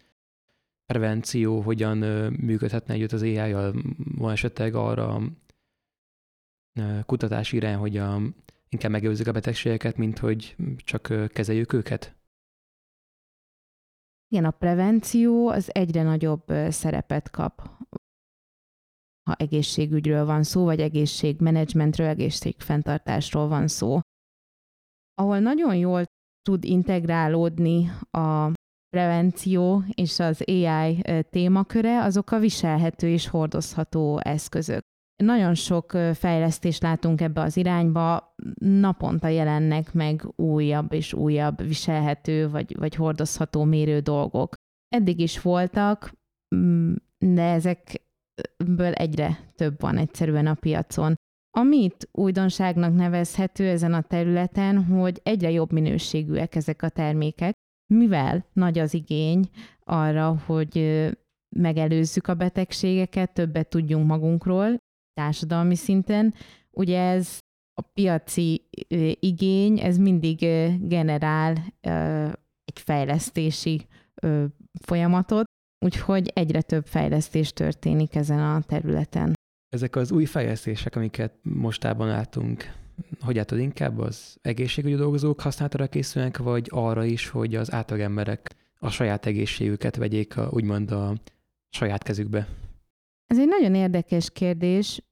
prevenció 0.93 1.61
hogyan 1.61 1.99
működhetne 2.33 2.95
együtt 2.95 3.13
az 3.13 3.23
ai 3.23 3.53
Van 4.17 4.33
esetleg 4.33 4.75
arra 4.75 5.21
kutatási 7.07 7.57
irány, 7.57 7.77
hogy 7.77 7.97
a, 7.97 8.21
inkább 8.69 8.91
megőrzik 8.91 9.27
a 9.27 9.33
betegségeket, 9.33 9.97
mint 9.97 10.19
hogy 10.19 10.57
csak 10.77 11.13
kezeljük 11.33 11.73
őket? 11.73 12.17
Igen, 14.29 14.45
a 14.45 14.51
prevenció 14.51 15.49
az 15.49 15.75
egyre 15.75 16.03
nagyobb 16.03 16.45
szerepet 16.69 17.31
kap 17.31 17.77
ha 19.29 19.35
egészségügyről 19.35 20.25
van 20.25 20.43
szó, 20.43 20.65
vagy 20.65 20.81
egészségmenedzsmentről, 20.81 22.07
egészségfenntartásról 22.07 23.49
van 23.49 23.69
szó. 23.69 24.01
Ahol 25.15 25.39
nagyon 25.39 25.77
jól 25.77 26.05
tud 26.43 26.65
integrálódni 26.65 27.91
a 28.11 28.53
prevenció 28.91 29.83
és 29.95 30.19
az 30.19 30.43
AI 30.47 31.03
témaköre, 31.31 32.03
azok 32.03 32.31
a 32.31 32.39
viselhető 32.39 33.09
és 33.09 33.29
hordozható 33.29 34.21
eszközök. 34.23 34.81
Nagyon 35.23 35.55
sok 35.55 35.91
fejlesztést 36.15 36.83
látunk 36.83 37.21
ebbe 37.21 37.41
az 37.41 37.57
irányba, 37.57 38.35
naponta 38.61 39.29
jelennek 39.29 39.93
meg 39.93 40.23
újabb 40.37 40.93
és 40.93 41.13
újabb 41.13 41.63
viselhető 41.63 42.51
vagy, 42.51 42.77
vagy 42.79 42.95
hordozható 42.95 43.65
mérő 43.65 44.01
dolgok. 44.01 44.55
Eddig 44.89 45.21
is 45.21 45.41
voltak, 45.41 46.13
mm, 46.57 46.95
de 47.19 47.43
ezekből 47.43 48.93
egyre 48.93 49.53
több 49.55 49.81
van 49.81 49.97
egyszerűen 49.97 50.47
a 50.47 50.55
piacon. 50.55 51.15
Amit 51.51 52.09
újdonságnak 52.13 52.95
nevezhető 52.95 53.69
ezen 53.69 53.95
a 53.95 54.03
területen, 54.03 54.85
hogy 54.85 55.21
egyre 55.23 55.51
jobb 55.51 55.73
minőségűek 55.73 56.55
ezek 56.55 56.83
a 56.83 56.89
termékek, 56.89 57.55
mivel 57.95 58.47
nagy 58.53 58.79
az 58.79 58.95
igény 58.95 59.51
arra, 59.85 60.43
hogy 60.47 61.09
megelőzzük 61.57 62.27
a 62.27 62.35
betegségeket, 62.35 63.33
többet 63.33 63.69
tudjunk 63.69 64.07
magunkról 64.07 64.77
társadalmi 65.15 65.75
szinten, 65.75 66.35
ugye 66.71 67.01
ez 67.01 67.39
a 67.75 67.83
piaci 67.95 68.69
igény, 69.21 69.81
ez 69.81 69.99
mindig 69.99 70.39
generál 70.81 71.55
egy 72.65 72.81
fejlesztési 72.81 73.87
folyamatot, 74.81 75.45
úgyhogy 75.85 76.31
egyre 76.35 76.63
több 76.63 76.87
fejlesztés 76.87 77.53
történik 77.53 78.15
ezen 78.15 78.39
a 78.39 78.63
területen. 78.63 79.33
Ezek 79.69 79.97
az 79.97 80.13
új 80.13 80.25
fejlesztések, 80.25 80.97
amiket 80.97 81.35
mostában 81.43 82.09
látunk, 82.09 82.65
hogy 83.21 83.37
látod 83.37 83.59
inkább 83.59 83.99
az 83.99 84.37
egészségügyi 84.43 84.95
dolgozók 84.95 85.41
használatra 85.41 85.87
készülnek, 85.87 86.39
vagy 86.39 86.67
arra 86.71 87.05
is, 87.05 87.29
hogy 87.29 87.55
az 87.55 87.73
átlagemberek 87.73 88.57
a 88.79 88.91
saját 88.91 89.27
egészségüket 89.27 89.97
vegyék 89.97 90.37
a, 90.37 90.49
úgymond 90.51 90.91
a 90.91 91.15
saját 91.69 92.03
kezükbe? 92.03 92.49
Ez 93.27 93.39
egy 93.39 93.49
nagyon 93.49 93.75
érdekes 93.75 94.31
kérdés, 94.31 95.03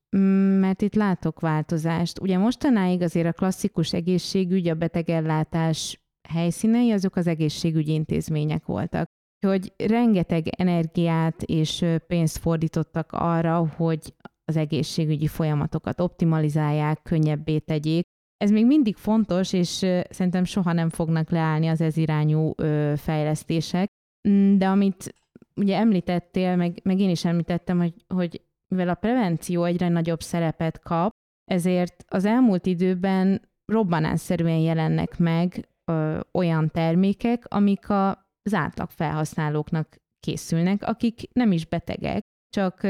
mert 0.61 0.83
itt 0.83 0.95
látok 0.95 1.41
változást. 1.41 2.21
Ugye 2.21 2.39
mostanáig 2.39 3.03
azért 3.03 3.27
a 3.27 3.33
klasszikus 3.33 3.93
egészségügy, 3.93 4.69
a 4.69 4.75
betegellátás 4.75 6.01
helyszínei, 6.29 6.91
azok 6.91 7.17
az 7.17 7.27
egészségügyi 7.27 7.93
intézmények 7.93 8.65
voltak. 8.65 9.09
Hogy 9.47 9.73
rengeteg 9.77 10.49
energiát 10.49 11.43
és 11.43 11.85
pénzt 12.07 12.39
fordítottak 12.39 13.13
arra, 13.13 13.73
hogy 13.77 14.15
az 14.49 14.57
egészségügyi 14.57 15.27
folyamatokat 15.27 16.01
optimalizálják, 16.01 17.03
könnyebbé 17.03 17.59
tegyék. 17.59 18.05
Ez 18.37 18.51
még 18.51 18.67
mindig 18.67 18.97
fontos, 18.97 19.53
és 19.53 19.69
szerintem 20.11 20.45
soha 20.45 20.73
nem 20.73 20.89
fognak 20.89 21.31
leállni 21.31 21.67
az 21.67 21.81
ez 21.81 21.97
irányú 21.97 22.53
fejlesztések. 22.97 23.89
Mm, 24.29 24.57
de 24.57 24.69
amit 24.69 25.15
ugye 25.55 25.77
említettél, 25.77 26.57
meg, 26.57 26.81
meg 26.83 27.01
én 27.01 27.11
is 27.11 27.25
említettem, 27.25 27.79
hogy, 27.79 27.95
hogy 28.15 28.43
mivel 28.69 28.89
a 28.89 28.95
prevenció 28.95 29.65
egyre 29.65 29.89
nagyobb 29.89 30.21
szerepet 30.21 30.81
kap, 30.81 31.11
ezért 31.45 32.05
az 32.09 32.25
elmúlt 32.25 32.67
időben 32.67 33.49
robbanásszerűen 33.73 34.59
jelennek 34.59 35.19
meg 35.19 35.69
ö, 35.85 36.21
olyan 36.33 36.71
termékek, 36.71 37.45
amik 37.49 37.89
a, 37.89 38.09
az 38.43 38.55
átlag 38.55 38.91
felhasználóknak 38.91 39.97
készülnek, 40.21 40.83
akik 40.83 41.21
nem 41.33 41.53
is 41.53 41.67
betegek, 41.67 42.23
csak 42.49 42.81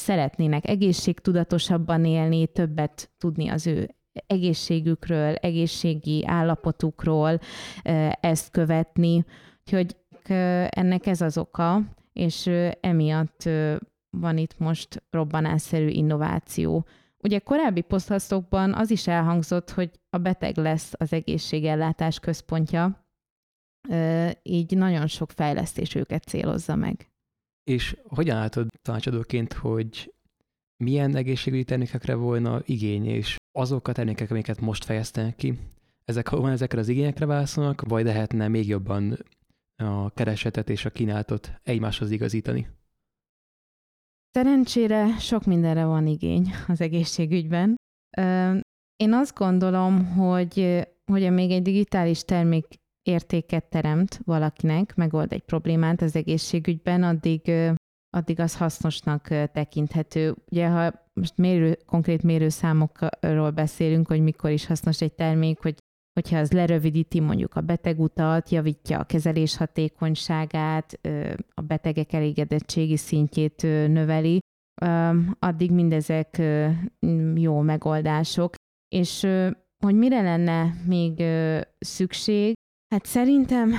szeretnének 0.00 0.68
egészségtudatosabban 0.68 2.04
élni, 2.04 2.46
többet 2.46 3.10
tudni 3.18 3.48
az 3.48 3.66
ő 3.66 3.94
egészségükről, 4.26 5.34
egészségi 5.34 6.26
állapotukról, 6.26 7.38
ezt 8.20 8.50
követni. 8.50 9.24
Úgyhogy 9.60 9.96
ennek 10.68 11.06
ez 11.06 11.20
az 11.20 11.38
oka, 11.38 11.82
és 12.12 12.50
emiatt 12.80 13.48
van 14.10 14.38
itt 14.38 14.58
most 14.58 15.02
robbanásszerű 15.10 15.88
innováció. 15.88 16.86
Ugye 17.18 17.38
korábbi 17.38 17.80
posztasztokban 17.80 18.74
az 18.74 18.90
is 18.90 19.06
elhangzott, 19.06 19.70
hogy 19.70 19.90
a 20.10 20.18
beteg 20.18 20.56
lesz 20.56 20.92
az 20.96 21.12
egészségellátás 21.12 22.20
központja, 22.20 23.06
így 24.42 24.76
nagyon 24.76 25.06
sok 25.06 25.30
fejlesztés 25.30 25.94
őket 25.94 26.22
célozza 26.22 26.76
meg. 26.76 27.09
És 27.64 27.96
hogyan 28.08 28.36
látod 28.36 28.68
tanácsadóként, 28.82 29.52
hogy 29.52 30.14
milyen 30.76 31.16
egészségügyi 31.16 31.64
termékekre 31.64 32.14
volna 32.14 32.60
igény, 32.64 33.06
és 33.06 33.36
azok 33.52 33.88
a 33.88 33.92
termékek, 33.92 34.30
amiket 34.30 34.60
most 34.60 34.84
fejeztenek 34.84 35.36
ki, 35.36 35.58
ezek 36.04 36.30
van 36.30 36.50
ezekre 36.50 36.80
az 36.80 36.88
igényekre 36.88 37.26
válaszolnak, 37.26 37.80
vagy 37.80 38.04
lehetne 38.04 38.48
még 38.48 38.68
jobban 38.68 39.18
a 39.76 40.10
keresetet 40.10 40.70
és 40.70 40.84
a 40.84 40.90
kínálatot 40.90 41.52
egymáshoz 41.62 42.10
igazítani? 42.10 42.68
Szerencsére 44.30 45.18
sok 45.18 45.44
mindenre 45.44 45.84
van 45.84 46.06
igény 46.06 46.50
az 46.68 46.80
egészségügyben. 46.80 47.74
Én 48.96 49.12
azt 49.12 49.34
gondolom, 49.34 50.06
hogy, 50.06 50.86
hogy 51.04 51.32
még 51.32 51.50
egy 51.50 51.62
digitális 51.62 52.24
termék 52.24 52.66
értéket 53.10 53.64
teremt 53.64 54.20
valakinek, 54.24 54.94
megold 54.94 55.32
egy 55.32 55.42
problémát 55.42 56.02
az 56.02 56.16
egészségügyben, 56.16 57.02
addig, 57.02 57.52
addig 58.16 58.40
az 58.40 58.56
hasznosnak 58.56 59.28
tekinthető. 59.52 60.34
Ugye, 60.50 60.68
ha 60.68 60.92
most 61.12 61.36
mérő, 61.36 61.78
konkrét 61.86 62.22
mérőszámokról 62.22 63.50
beszélünk, 63.50 64.06
hogy 64.06 64.20
mikor 64.20 64.50
is 64.50 64.66
hasznos 64.66 65.00
egy 65.00 65.12
termék, 65.12 65.58
hogy 65.62 65.74
hogyha 66.12 66.38
az 66.38 66.52
lerövidíti 66.52 67.20
mondjuk 67.20 67.54
a 67.54 67.60
betegutat, 67.60 68.48
javítja 68.48 68.98
a 68.98 69.04
kezelés 69.04 69.56
hatékonyságát, 69.56 71.00
a 71.54 71.60
betegek 71.60 72.12
elégedettségi 72.12 72.96
szintjét 72.96 73.62
növeli, 73.62 74.38
addig 75.38 75.70
mindezek 75.70 76.42
jó 77.34 77.60
megoldások. 77.60 78.54
És 78.94 79.26
hogy 79.84 79.94
mire 79.94 80.22
lenne 80.22 80.74
még 80.86 81.22
szükség, 81.78 82.54
Hát 82.90 83.06
szerintem 83.06 83.72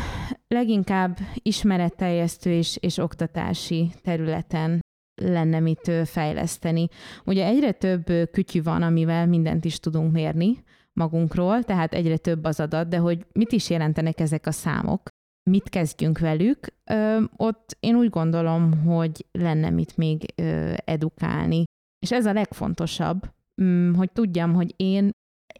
leginkább 0.47 1.17
ismeretteljesztő 1.33 2.51
és, 2.51 2.77
és 2.79 2.97
oktatási 2.97 3.91
területen 4.01 4.79
lenne 5.21 5.59
mit 5.59 5.91
fejleszteni. 6.05 6.87
Ugye 7.25 7.45
egyre 7.45 7.71
több 7.71 8.05
kütyű 8.31 8.63
van, 8.63 8.81
amivel 8.81 9.27
mindent 9.27 9.65
is 9.65 9.79
tudunk 9.79 10.11
mérni 10.11 10.63
magunkról, 10.93 11.63
tehát 11.63 11.93
egyre 11.93 12.17
több 12.17 12.43
az 12.43 12.59
adat, 12.59 12.87
de 12.87 12.97
hogy 12.97 13.25
mit 13.33 13.51
is 13.51 13.69
jelentenek 13.69 14.19
ezek 14.19 14.45
a 14.45 14.51
számok, 14.51 15.07
mit 15.49 15.69
kezdjünk 15.69 16.19
velük, 16.19 16.67
ö, 16.91 17.23
ott 17.35 17.77
én 17.79 17.95
úgy 17.95 18.09
gondolom, 18.09 18.83
hogy 18.83 19.25
lenne 19.31 19.69
mit 19.69 19.97
még 19.97 20.25
ö, 20.35 20.73
edukálni. 20.85 21.63
És 21.99 22.11
ez 22.11 22.25
a 22.25 22.33
legfontosabb, 22.33 23.33
mm, 23.61 23.93
hogy 23.93 24.11
tudjam, 24.11 24.53
hogy 24.53 24.73
én 24.77 25.09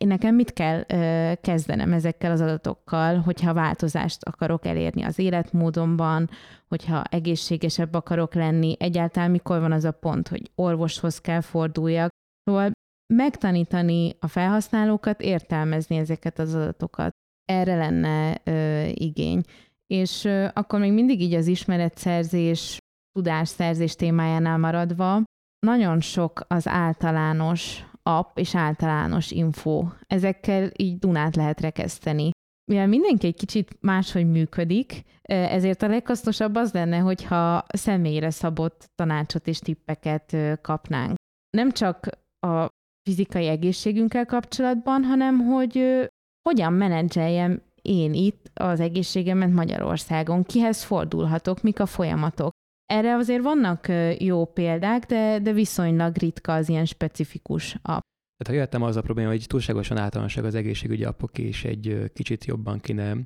én 0.02 0.08
nekem 0.08 0.36
mit 0.36 0.54
kell 0.54 0.84
ö, 0.88 1.32
kezdenem 1.42 1.94
ezekkel 1.94 2.32
az 2.32 2.42
adatokkal, 2.42 3.18
hogyha 3.18 3.54
változást 3.54 4.24
akarok 4.24 4.66
elérni 4.66 5.04
az 5.04 5.20
életmódomban, 5.20 6.30
hogyha 6.68 7.04
egészségesebb 7.04 7.94
akarok 7.94 8.34
lenni, 8.34 8.76
egyáltalán 8.80 9.32
mikor 9.32 9.60
van 9.60 9.72
az 9.72 9.84
a 9.84 9.92
pont, 9.92 10.28
hogy 10.28 10.52
orvoshoz 10.56 11.22
kell 11.22 11.42
forduljak. 11.42 12.10
Szóval 12.44 12.72
megtanítani 13.14 14.16
a 14.20 14.28
felhasználókat 14.28 15.22
értelmezni 15.22 15.96
ezeket 15.98 16.40
az 16.40 16.54
adatokat. 16.54 17.12
Erre 17.46 17.76
lenne 17.76 18.42
ö, 18.44 18.84
igény. 18.94 19.42
És 19.88 20.26
ö, 20.26 20.48
akkor 20.54 20.80
még 20.80 20.94
mindig 20.94 21.22
így 21.22 21.34
az 21.34 21.48
ismeretszerzés, 21.48 22.78
tudásszerzés 23.12 23.96
témájánál 23.96 24.58
maradva, 24.58 25.24
nagyon 25.66 26.00
sok 26.00 26.46
az 26.48 26.68
általános 26.68 27.84
app 28.04 28.38
és 28.38 28.56
általános 28.56 29.32
info. 29.32 29.86
Ezekkel 30.08 30.72
így 30.78 31.00
Dunát 31.00 31.36
lehet 31.36 31.62
rekeszteni. 31.62 32.30
Mivel 32.72 32.88
mindenki 32.88 33.28
egy 33.28 33.36
kicsit 33.36 33.78
máshogy 33.80 34.30
működik, 34.32 35.02
ezért 35.22 35.82
a 35.82 35.88
leghasznosabb 35.88 36.56
az 36.56 36.74
lenne, 36.74 36.98
hogyha 36.98 37.66
személyre 37.68 38.30
szabott 38.30 38.86
tanácsot 38.96 39.48
és 39.48 39.60
tippeket 39.60 40.38
kapnánk. 40.62 41.16
Nem 41.58 41.72
csak 41.72 42.08
a 42.48 42.68
fizikai 43.10 43.48
egészségünkkel 43.48 44.26
kapcsolatban, 44.26 45.04
hanem 45.04 45.40
hogy 45.40 46.08
hogyan 46.50 46.74
menedzseljem 46.74 47.62
én 47.82 48.14
itt 48.14 48.52
az 48.54 48.80
egészségemet 48.80 49.52
Magyarországon, 49.52 50.44
kihez 50.44 50.84
fordulhatok, 50.84 51.62
mik 51.62 51.80
a 51.80 51.86
folyamatok. 51.86 52.52
Erre 52.92 53.16
azért 53.16 53.44
vannak 53.44 53.88
jó 54.18 54.46
példák, 54.46 55.06
de, 55.06 55.40
de 55.40 55.52
viszonylag 55.52 56.18
ritka 56.18 56.54
az 56.54 56.70
ilyen 56.70 56.86
specifikus 56.86 57.74
app. 57.74 58.02
Tehát 58.38 58.48
ha 58.48 58.54
jöttem 58.54 58.82
az 58.82 58.96
a 58.96 59.02
probléma, 59.02 59.30
hogy 59.30 59.46
túlságosan 59.48 59.98
általánosak 59.98 60.46
az 60.46 60.56
egészségügyi 60.56 61.04
appok, 61.04 61.38
és 61.38 61.64
egy 61.64 62.12
kicsit 62.14 62.46
jobban 62.46 62.80
kéne 62.80 63.18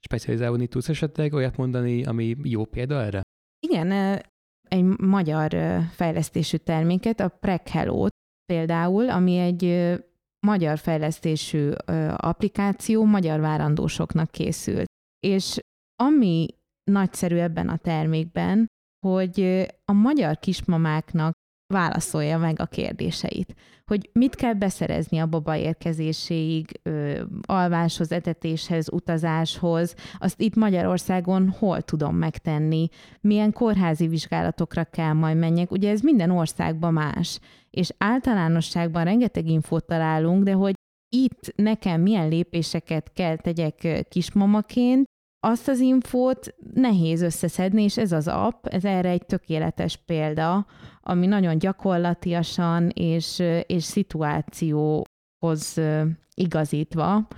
specializálódni, 0.00 0.66
tudsz 0.66 0.88
esetleg 0.88 1.32
olyat 1.32 1.56
mondani, 1.56 2.04
ami 2.04 2.36
jó 2.42 2.64
példa 2.64 3.02
erre? 3.02 3.22
Igen, 3.66 4.20
egy 4.68 4.84
magyar 4.98 5.82
fejlesztésű 5.90 6.56
terméket, 6.56 7.20
a 7.20 7.28
Prek 7.28 7.68
hello 7.68 8.06
például, 8.52 9.10
ami 9.10 9.36
egy 9.38 9.94
magyar 10.46 10.78
fejlesztésű 10.78 11.70
applikáció 12.16 13.04
magyar 13.04 13.40
várandósoknak 13.40 14.30
készült. 14.30 14.86
És 15.26 15.58
ami 16.02 16.46
nagyszerű 16.90 17.36
ebben 17.36 17.68
a 17.68 17.76
termékben, 17.76 18.66
hogy 19.06 19.66
a 19.84 19.92
magyar 19.92 20.38
kismamáknak 20.38 21.32
válaszolja 21.74 22.38
meg 22.38 22.60
a 22.60 22.66
kérdéseit. 22.66 23.54
Hogy 23.86 24.10
mit 24.12 24.34
kell 24.34 24.52
beszerezni 24.52 25.18
a 25.18 25.26
baba 25.26 25.56
érkezéséig, 25.56 26.80
alváshoz, 27.42 28.12
etetéshez, 28.12 28.92
utazáshoz, 28.92 29.94
azt 30.18 30.40
itt 30.40 30.54
Magyarországon 30.54 31.48
hol 31.58 31.82
tudom 31.82 32.16
megtenni, 32.16 32.88
milyen 33.20 33.52
kórházi 33.52 34.06
vizsgálatokra 34.06 34.84
kell 34.84 35.12
majd 35.12 35.36
menjek. 35.36 35.70
Ugye 35.70 35.90
ez 35.90 36.00
minden 36.00 36.30
országban 36.30 36.92
más, 36.92 37.40
és 37.70 37.90
általánosságban 37.98 39.04
rengeteg 39.04 39.46
infót 39.46 39.86
találunk, 39.86 40.42
de 40.44 40.52
hogy 40.52 40.74
itt 41.16 41.52
nekem 41.56 42.00
milyen 42.00 42.28
lépéseket 42.28 43.12
kell 43.12 43.36
tegyek 43.36 44.06
kismamaként, 44.08 45.04
azt 45.40 45.68
az 45.68 45.78
infót 45.78 46.54
nehéz 46.74 47.22
összeszedni, 47.22 47.82
és 47.82 47.96
ez 47.96 48.12
az 48.12 48.28
app, 48.28 48.66
ez 48.66 48.84
erre 48.84 49.08
egy 49.08 49.26
tökéletes 49.26 49.96
példa, 49.96 50.66
ami 51.00 51.26
nagyon 51.26 51.58
gyakorlatiasan 51.58 52.88
és, 52.88 53.42
és 53.66 53.84
szituációhoz 53.84 55.80
igazítva 56.34 57.28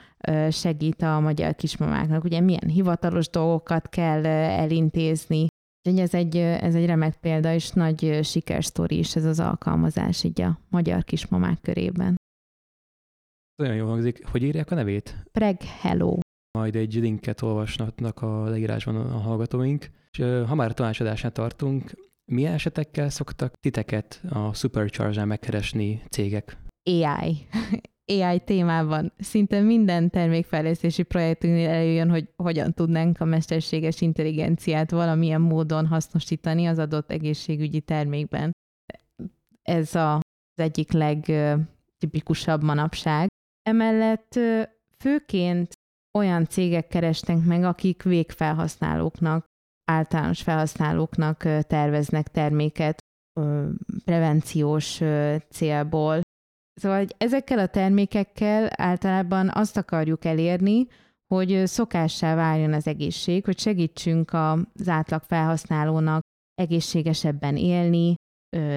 segít 0.50 1.02
a 1.02 1.20
magyar 1.20 1.54
kismamáknak. 1.54 2.24
Ugye 2.24 2.40
milyen 2.40 2.68
hivatalos 2.68 3.28
dolgokat 3.28 3.88
kell 3.88 4.26
elintézni. 4.26 5.46
Ez 5.82 6.14
egy, 6.14 6.36
ez 6.36 6.74
egy 6.74 6.86
remek 6.86 7.16
példa, 7.16 7.54
és 7.54 7.70
nagy 7.70 8.18
sikersztori 8.22 8.98
is 8.98 9.16
ez 9.16 9.24
az 9.24 9.40
alkalmazás 9.40 10.24
így 10.24 10.40
a 10.40 10.58
magyar 10.68 11.04
kismamák 11.04 11.60
körében. 11.60 12.16
Nagyon 13.62 13.76
jó 13.76 13.86
hangzik. 13.86 14.26
Hogy 14.26 14.42
írják 14.42 14.70
a 14.70 14.74
nevét? 14.74 15.16
Preg 15.32 15.62
Hello 15.62 16.18
majd 16.58 16.76
egy 16.76 16.94
linket 16.94 17.42
olvasnak 17.42 18.22
a 18.22 18.44
leírásban 18.44 18.96
a 18.96 19.18
hallgatóink. 19.18 19.90
És 20.10 20.18
ha 20.18 20.54
már 20.54 20.74
tanácsadásnál 20.74 21.32
tartunk, 21.32 21.92
milyen 22.24 22.52
esetekkel 22.52 23.10
szoktak 23.10 23.52
titeket 23.60 24.20
a 24.30 24.54
Supercharge-án 24.54 25.26
megkeresni 25.26 26.02
cégek? 26.10 26.56
AI. 26.90 27.46
AI 28.06 28.40
témában 28.52 29.12
szinte 29.18 29.60
minden 29.60 30.10
termékfejlesztési 30.10 31.02
projektünknél 31.02 31.68
előjön, 31.68 32.10
hogy 32.10 32.28
hogyan 32.36 32.72
tudnánk 32.72 33.20
a 33.20 33.24
mesterséges 33.24 34.00
intelligenciát 34.00 34.90
valamilyen 34.90 35.40
módon 35.40 35.86
hasznosítani 35.86 36.66
az 36.66 36.78
adott 36.78 37.10
egészségügyi 37.10 37.80
termékben. 37.80 38.50
Ez 39.62 39.94
a, 39.94 40.14
az 40.16 40.22
egyik 40.62 40.92
legtipikusabb 40.92 42.62
manapság. 42.62 43.28
Emellett 43.62 44.38
főként 44.98 45.72
olyan 46.18 46.46
cégek 46.46 46.88
keresnek 46.88 47.44
meg, 47.44 47.64
akik 47.64 48.03
végfelhasználóknak, 48.03 49.44
általános 49.85 50.42
felhasználóknak 50.42 51.38
terveznek 51.66 52.29
terméket 52.29 52.98
prevenciós 54.05 55.01
célból. 55.51 56.20
Szóval 56.81 56.98
hogy 56.98 57.14
ezekkel 57.18 57.59
a 57.59 57.66
termékekkel 57.66 58.68
általában 58.77 59.51
azt 59.55 59.77
akarjuk 59.77 60.25
elérni, 60.25 60.87
hogy 61.35 61.66
szokássá 61.66 62.35
váljon 62.35 62.72
az 62.72 62.87
egészség, 62.87 63.44
hogy 63.44 63.59
segítsünk 63.59 64.33
az 64.33 64.88
átlag 64.88 65.22
felhasználónak 65.22 66.20
egészségesebben 66.55 67.57
élni, 67.57 68.14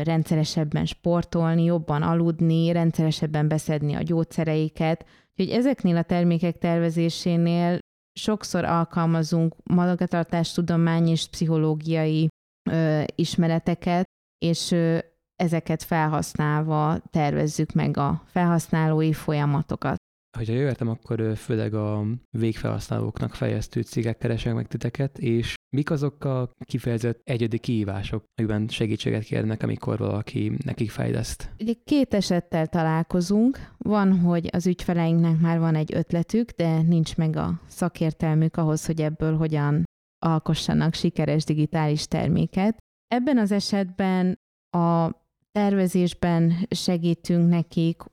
rendszeresebben 0.04 0.86
sportolni, 0.86 1.64
jobban 1.64 2.02
aludni, 2.02 2.72
rendszeresebben 2.72 3.48
beszedni 3.48 3.94
a 3.94 4.02
gyógyszereiket, 4.02 5.06
Úgyhogy 5.40 5.56
ezeknél 5.58 5.98
a 5.98 6.04
termékek 6.04 6.58
tervezésénél 6.58 7.80
sokszor 8.20 8.64
alkalmazunk 8.64 9.56
magatartástudomány 9.64 11.08
és 11.08 11.28
pszichológiai 11.28 12.28
ö, 12.70 13.04
ismereteket, 13.16 14.04
és 14.46 14.72
ö, 14.72 14.98
ezeket 15.36 15.84
felhasználva 15.84 17.00
tervezzük 17.10 17.72
meg 17.72 17.98
a 17.98 18.24
felhasználói 18.26 19.14
folyamatokat. 19.14 19.96
Hogyha 20.38 20.54
jöttem, 20.54 20.90
akkor 20.90 21.38
főleg 21.38 21.74
a 21.74 22.06
végfelhasználóknak 22.30 23.34
fejeztő 23.34 23.82
cégek 23.82 24.18
keresek 24.18 24.54
meg 24.54 24.68
titeket, 24.68 25.18
és 25.18 25.54
mik 25.70 25.92
azok 25.92 26.24
a 26.24 26.52
kifejezett 26.66 27.22
egyedi 27.24 27.58
kihívások, 27.58 28.24
amiben 28.36 28.68
segítséget 28.68 29.24
kérnek, 29.24 29.64
amikor 29.64 29.98
valaki 29.98 30.52
nekik 30.64 30.90
fejleszt? 30.90 31.50
Ugye 31.60 31.74
két 31.84 32.14
esettel 32.14 32.68
találkozunk. 32.68 33.74
Van, 33.78 34.20
hogy 34.20 34.50
az 34.52 34.68
ügyfeleinknek 34.68 35.40
már 35.40 35.60
van 35.60 35.76
egy 35.76 35.94
ötletük, 35.94 36.52
de 36.52 36.82
nincs 36.82 37.18
meg 37.18 37.36
a 37.36 37.62
szakértelmük 37.68 38.58
ahhoz, 38.58 38.86
hogy 38.86 39.02
ebből 39.02 39.38
hogyan 39.38 39.84
alkossanak 40.26 40.94
sikeres 40.94 41.44
digitális 41.44 42.08
terméket. 42.08 42.78
Ebben 43.08 43.38
az 43.38 43.52
esetben 43.52 44.40
a 44.78 45.10
tervezésben 45.52 46.68
segítünk 46.70 47.50
nekik 47.50 48.04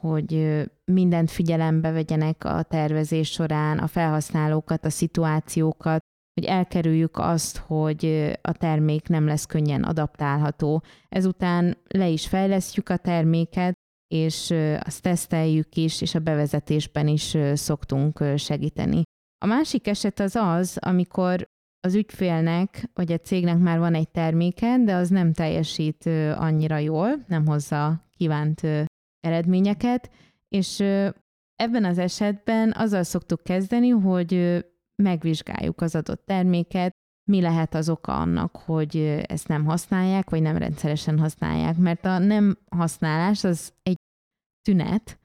hogy 0.00 0.62
mindent 0.84 1.30
figyelembe 1.30 1.90
vegyenek 1.90 2.44
a 2.44 2.62
tervezés 2.62 3.30
során, 3.30 3.78
a 3.78 3.86
felhasználókat, 3.86 4.84
a 4.84 4.90
szituációkat, 4.90 6.01
hogy 6.34 6.44
elkerüljük 6.44 7.18
azt, 7.18 7.56
hogy 7.56 8.32
a 8.42 8.52
termék 8.52 9.08
nem 9.08 9.26
lesz 9.26 9.46
könnyen 9.46 9.82
adaptálható. 9.82 10.82
Ezután 11.08 11.76
le 11.88 12.08
is 12.08 12.26
fejlesztjük 12.26 12.88
a 12.88 12.96
terméket, 12.96 13.74
és 14.14 14.54
azt 14.80 15.02
teszteljük 15.02 15.76
is, 15.76 16.00
és 16.00 16.14
a 16.14 16.18
bevezetésben 16.18 17.08
is 17.08 17.36
szoktunk 17.54 18.24
segíteni. 18.36 19.02
A 19.44 19.46
másik 19.46 19.86
eset 19.86 20.20
az 20.20 20.36
az, 20.36 20.78
amikor 20.80 21.50
az 21.80 21.94
ügyfélnek 21.94 22.90
vagy 22.94 23.12
a 23.12 23.18
cégnek 23.18 23.58
már 23.58 23.78
van 23.78 23.94
egy 23.94 24.08
terméke, 24.08 24.78
de 24.84 24.94
az 24.94 25.08
nem 25.08 25.32
teljesít 25.32 26.06
annyira 26.36 26.78
jól, 26.78 27.24
nem 27.26 27.46
hozza 27.46 28.06
kívánt 28.16 28.60
eredményeket, 29.20 30.10
és 30.48 30.80
ebben 31.56 31.84
az 31.84 31.98
esetben 31.98 32.72
azzal 32.76 33.02
szoktuk 33.02 33.42
kezdeni, 33.44 33.88
hogy 33.88 34.64
megvizsgáljuk 35.02 35.80
az 35.80 35.94
adott 35.94 36.26
terméket, 36.26 36.90
mi 37.30 37.40
lehet 37.40 37.74
az 37.74 37.88
oka 37.88 38.20
annak, 38.20 38.56
hogy 38.56 38.96
ezt 39.26 39.48
nem 39.48 39.64
használják, 39.64 40.30
vagy 40.30 40.42
nem 40.42 40.56
rendszeresen 40.56 41.18
használják, 41.18 41.76
mert 41.76 42.04
a 42.04 42.18
nem 42.18 42.58
használás 42.70 43.44
az 43.44 43.72
egy 43.82 43.96
tünet, 44.62 45.20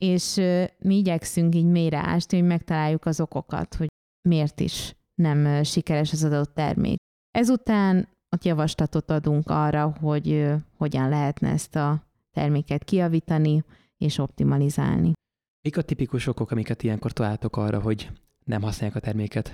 és 0.00 0.34
mi 0.78 0.96
igyekszünk 0.96 1.54
így 1.54 1.66
mélyre 1.66 1.98
ásni, 1.98 2.38
hogy 2.38 2.46
megtaláljuk 2.46 3.06
az 3.06 3.20
okokat, 3.20 3.74
hogy 3.74 3.88
miért 4.28 4.60
is 4.60 4.94
nem 5.14 5.62
sikeres 5.62 6.12
az 6.12 6.24
adott 6.24 6.54
termék. 6.54 6.96
Ezután 7.30 8.08
ott 8.36 8.44
javaslatot 8.44 9.10
adunk 9.10 9.50
arra, 9.50 9.96
hogy 10.00 10.52
hogyan 10.76 11.08
lehetne 11.08 11.48
ezt 11.48 11.76
a 11.76 12.02
terméket 12.30 12.84
kiavítani 12.84 13.64
és 13.96 14.18
optimalizálni. 14.18 15.12
Mik 15.62 15.76
a 15.76 15.82
tipikus 15.82 16.26
okok, 16.26 16.50
amiket 16.50 16.82
ilyenkor 16.82 17.12
találtok 17.12 17.56
arra, 17.56 17.80
hogy 17.80 18.10
nem 18.50 18.62
használják 18.62 18.96
a 18.96 19.00
terméket? 19.00 19.52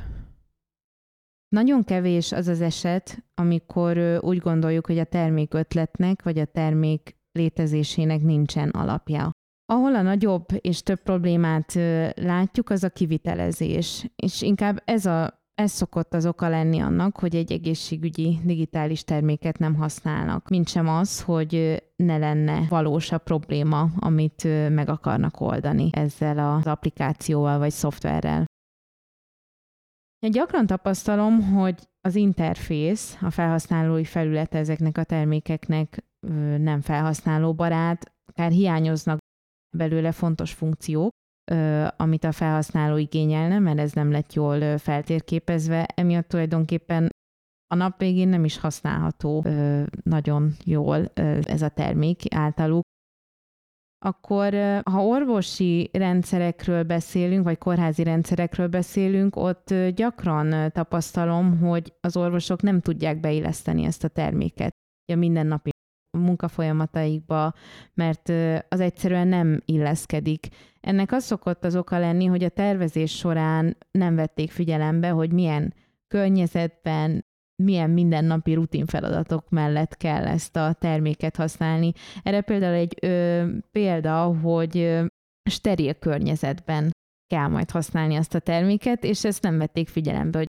Nagyon 1.48 1.84
kevés 1.84 2.32
az 2.32 2.48
az 2.48 2.60
eset, 2.60 3.24
amikor 3.34 4.18
úgy 4.20 4.38
gondoljuk, 4.38 4.86
hogy 4.86 4.98
a 4.98 5.04
termék 5.04 5.54
ötletnek 5.54 6.22
vagy 6.22 6.38
a 6.38 6.44
termék 6.44 7.16
létezésének 7.32 8.22
nincsen 8.22 8.68
alapja. 8.68 9.30
Ahol 9.72 9.94
a 9.94 10.02
nagyobb 10.02 10.46
és 10.60 10.82
több 10.82 11.02
problémát 11.02 11.74
látjuk, 12.14 12.70
az 12.70 12.84
a 12.84 12.90
kivitelezés. 12.90 14.10
És 14.16 14.42
inkább 14.42 14.82
ez, 14.84 15.06
a, 15.06 15.42
ez 15.54 15.70
szokott 15.70 16.14
az 16.14 16.26
oka 16.26 16.48
lenni 16.48 16.78
annak, 16.78 17.18
hogy 17.18 17.36
egy 17.36 17.52
egészségügyi 17.52 18.38
digitális 18.44 19.04
terméket 19.04 19.58
nem 19.58 19.74
használnak, 19.74 20.48
mint 20.48 20.68
sem 20.68 20.88
az, 20.88 21.22
hogy 21.22 21.82
ne 21.96 22.16
lenne 22.16 22.66
valós 22.68 23.12
a 23.12 23.18
probléma, 23.18 23.88
amit 23.98 24.44
meg 24.70 24.88
akarnak 24.88 25.40
oldani 25.40 25.88
ezzel 25.92 26.38
az 26.38 26.66
applikációval 26.66 27.58
vagy 27.58 27.72
szoftverrel. 27.72 28.44
Gyakran 30.28 30.66
tapasztalom, 30.66 31.42
hogy 31.52 31.88
az 32.00 32.14
interfész, 32.14 33.18
a 33.20 33.30
felhasználói 33.30 34.04
felület 34.04 34.54
ezeknek 34.54 34.98
a 34.98 35.04
termékeknek 35.04 36.04
nem 36.58 36.80
felhasználó 36.80 37.54
barát, 37.54 38.12
akár 38.26 38.50
hiányoznak 38.50 39.18
belőle 39.76 40.12
fontos 40.12 40.52
funkciók, 40.52 41.10
amit 41.96 42.24
a 42.24 42.32
felhasználó 42.32 42.96
igényelne, 42.96 43.58
mert 43.58 43.78
ez 43.78 43.92
nem 43.92 44.10
lett 44.10 44.32
jól 44.32 44.78
feltérképezve, 44.78 45.84
emiatt 45.84 46.28
tulajdonképpen 46.28 47.08
a 47.66 47.74
nap 47.74 47.98
végén 47.98 48.28
nem 48.28 48.44
is 48.44 48.58
használható 48.58 49.44
nagyon 50.02 50.52
jól 50.64 51.04
ez 51.42 51.62
a 51.62 51.68
termék 51.68 52.34
általuk, 52.34 52.82
akkor 53.98 54.54
ha 54.90 55.04
orvosi 55.04 55.90
rendszerekről 55.92 56.82
beszélünk, 56.82 57.44
vagy 57.44 57.58
kórházi 57.58 58.02
rendszerekről 58.02 58.66
beszélünk, 58.68 59.36
ott 59.36 59.74
gyakran 59.94 60.72
tapasztalom, 60.72 61.58
hogy 61.58 61.92
az 62.00 62.16
orvosok 62.16 62.62
nem 62.62 62.80
tudják 62.80 63.20
beilleszteni 63.20 63.84
ezt 63.84 64.04
a 64.04 64.08
terméket 64.08 64.74
a 65.12 65.14
mindennapi 65.14 65.70
munkafolyamataikba, 66.18 67.52
mert 67.94 68.28
az 68.68 68.80
egyszerűen 68.80 69.28
nem 69.28 69.62
illeszkedik. 69.64 70.48
Ennek 70.80 71.12
az 71.12 71.24
szokott 71.24 71.64
az 71.64 71.76
oka 71.76 71.98
lenni, 71.98 72.24
hogy 72.24 72.44
a 72.44 72.48
tervezés 72.48 73.16
során 73.16 73.76
nem 73.90 74.14
vették 74.14 74.50
figyelembe, 74.50 75.08
hogy 75.08 75.32
milyen 75.32 75.74
környezetben, 76.08 77.25
milyen 77.62 77.90
mindennapi 77.90 78.54
rutin 78.54 78.86
feladatok 78.86 79.50
mellett 79.50 79.96
kell 79.96 80.26
ezt 80.26 80.56
a 80.56 80.72
terméket 80.72 81.36
használni. 81.36 81.92
Erre 82.22 82.40
például 82.40 82.74
egy 82.74 82.96
ö, 83.00 83.44
példa, 83.72 84.24
hogy 84.24 84.78
ö, 84.78 85.04
steril 85.50 85.94
környezetben 85.94 86.90
kell 87.26 87.48
majd 87.48 87.70
használni 87.70 88.16
azt 88.16 88.34
a 88.34 88.38
terméket, 88.38 89.04
és 89.04 89.24
ezt 89.24 89.42
nem 89.42 89.58
vették 89.58 89.88
figyelembe, 89.88 90.38
hogy 90.38 90.46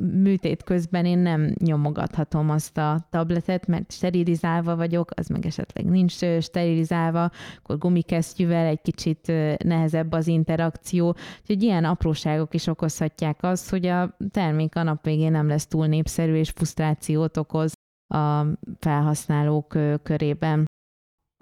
műtét 0.00 0.62
közben 0.62 1.04
én 1.04 1.18
nem 1.18 1.54
nyomogathatom 1.58 2.50
azt 2.50 2.78
a 2.78 3.06
tabletet, 3.10 3.66
mert 3.66 3.92
sterilizálva 3.92 4.76
vagyok, 4.76 5.10
az 5.14 5.28
meg 5.28 5.46
esetleg 5.46 5.84
nincs 5.84 6.12
sterilizálva, 6.40 7.30
akkor 7.58 7.78
gumikesztyűvel 7.78 8.66
egy 8.66 8.80
kicsit 8.82 9.32
nehezebb 9.64 10.12
az 10.12 10.26
interakció. 10.26 11.14
Úgyhogy 11.40 11.62
ilyen 11.62 11.84
apróságok 11.84 12.54
is 12.54 12.66
okozhatják 12.66 13.42
azt, 13.42 13.70
hogy 13.70 13.86
a 13.86 14.16
termék 14.30 14.76
a 14.76 14.82
nap 14.82 15.04
végén 15.04 15.30
nem 15.30 15.48
lesz 15.48 15.66
túl 15.66 15.86
népszerű, 15.86 16.34
és 16.34 16.50
frusztrációt 16.50 17.36
okoz 17.36 17.72
a 18.14 18.44
felhasználók 18.78 19.78
körében. 20.02 20.64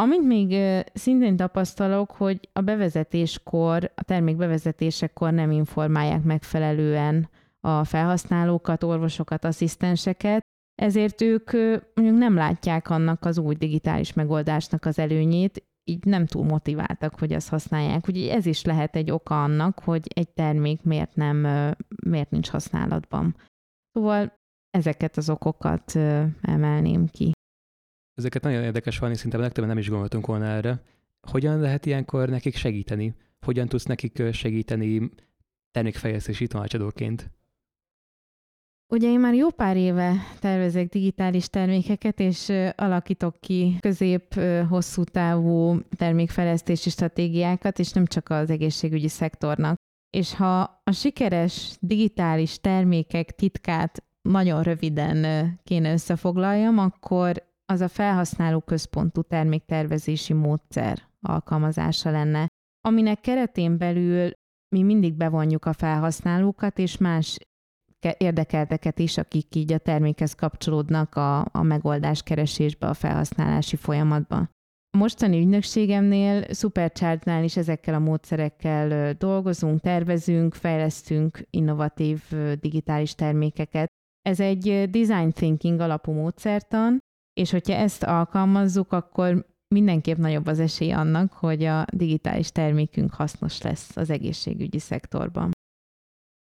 Amit 0.03 0.27
még 0.27 0.57
szintén 0.95 1.37
tapasztalok, 1.37 2.11
hogy 2.11 2.49
a 2.53 2.61
bevezetéskor, 2.61 3.93
a 3.95 4.03
termék 4.03 4.37
bevezetésekor 4.37 5.33
nem 5.33 5.51
informálják 5.51 6.23
megfelelően 6.23 7.29
a 7.65 7.85
felhasználókat, 7.85 8.83
orvosokat, 8.83 9.45
asszisztenseket, 9.45 10.41
ezért 10.75 11.21
ők 11.21 11.53
mondjuk 11.95 12.19
nem 12.19 12.35
látják 12.35 12.91
annak 12.91 13.25
az 13.25 13.39
új 13.39 13.55
digitális 13.55 14.13
megoldásnak 14.13 14.85
az 14.85 14.99
előnyét, 14.99 15.65
így 15.85 16.05
nem 16.05 16.27
túl 16.27 16.45
motiváltak, 16.45 17.19
hogy 17.19 17.33
azt 17.33 17.49
használják. 17.49 18.09
Úgyhogy 18.09 18.29
ez 18.29 18.47
is 18.47 18.65
lehet 18.65 18.97
egy 18.97 19.11
oka 19.11 19.43
annak, 19.43 19.79
hogy 19.79 20.07
egy 20.15 20.29
termék 20.29 20.83
miért 20.83 21.15
nem, 21.15 21.37
miért 22.05 22.31
nincs 22.31 22.49
használatban. 22.49 23.37
Szóval 23.93 24.33
ezeket 24.71 25.17
az 25.17 25.31
okokat 25.31 25.97
emelném 26.41 27.07
ki. 27.07 27.33
Ezeket 28.15 28.43
nagyon 28.43 28.63
érdekes 28.63 28.99
valami, 28.99 29.17
szinte 29.17 29.37
legtöbben 29.37 29.69
nem 29.69 29.79
is 29.79 29.89
gondoltunk 29.89 30.27
volna 30.27 30.45
erre. 30.45 30.83
Hogyan 31.29 31.61
lehet 31.61 31.87
ilyenkor 31.87 32.29
nekik 32.29 32.57
segíteni? 32.57 33.15
Hogyan 33.47 33.69
tudsz 33.69 33.85
nekik 33.85 34.23
segíteni 34.33 35.11
termékfejlesztési 35.71 36.47
tanácsadóként? 36.47 37.31
Ugye 38.93 39.09
én 39.09 39.21
már 39.21 39.35
jó 39.35 39.51
pár 39.51 39.77
éve 39.77 40.15
tervezek 40.41 40.89
digitális 40.89 41.49
termékeket, 41.49 42.21
és 42.21 42.53
alakítok 42.77 43.41
ki 43.41 43.77
közép-hosszú 43.81 45.05
távú 45.05 45.79
termékfejlesztési 45.97 46.91
stratégiákat, 46.91 47.79
és 47.79 47.93
nem 47.93 48.07
csak 48.07 48.31
az 48.31 48.51
egészségügyi 48.51 49.09
szektornak. 49.09 49.77
És 50.11 50.35
ha 50.35 50.61
a 50.85 50.93
sikeres 50.93 51.77
digitális 51.81 52.61
termékek 52.61 53.31
titkát 53.35 54.05
nagyon 54.23 54.63
röviden 54.63 55.51
kéne 55.65 55.93
összefoglaljam, 55.93 56.79
akkor 56.79 57.53
az 57.73 57.81
a 57.81 57.89
felhasználó 57.89 58.61
központú 58.61 59.23
terméktervezési 59.23 60.33
módszer 60.33 61.03
alkalmazása 61.21 62.11
lenne, 62.11 62.47
aminek 62.81 63.21
keretén 63.21 63.79
belül 63.79 64.31
mi 64.69 64.83
mindig 64.83 65.15
bevonjuk 65.15 65.65
a 65.65 65.73
felhasználókat 65.73 66.79
és 66.79 66.97
más 66.97 67.39
érdekelteket 68.17 68.99
is, 68.99 69.19
akik 69.19 69.55
így 69.55 69.73
a 69.73 69.79
termékhez 69.79 70.35
kapcsolódnak 70.35 71.15
a, 71.15 71.41
a 71.41 71.63
megoldás 71.63 72.23
keresésbe, 72.23 72.87
a 72.87 72.95
felhasználási 72.95 73.77
folyamatban. 73.77 74.51
A 74.91 74.97
mostani 74.97 75.39
ügynökségemnél, 75.39 76.53
Supercharge-nál 76.53 77.45
is 77.45 77.57
ezekkel 77.57 77.95
a 77.95 77.99
módszerekkel 77.99 79.13
dolgozunk, 79.13 79.81
tervezünk, 79.81 80.55
fejlesztünk 80.55 81.47
innovatív 81.51 82.23
digitális 82.61 83.15
termékeket. 83.15 83.87
Ez 84.23 84.41
egy 84.41 84.91
design 84.91 85.31
thinking 85.31 85.81
alapú 85.81 86.13
módszertan, 86.13 86.99
és 87.41 87.51
hogyha 87.51 87.75
ezt 87.75 88.03
alkalmazzuk, 88.03 88.93
akkor 88.93 89.47
mindenképp 89.75 90.17
nagyobb 90.17 90.47
az 90.47 90.59
esély 90.59 90.93
annak, 90.93 91.33
hogy 91.33 91.65
a 91.65 91.85
digitális 91.93 92.53
termékünk 92.53 93.15
hasznos 93.15 93.63
lesz 93.63 93.97
az 93.97 94.11
egészségügyi 94.11 94.79
szektorban. 94.79 95.53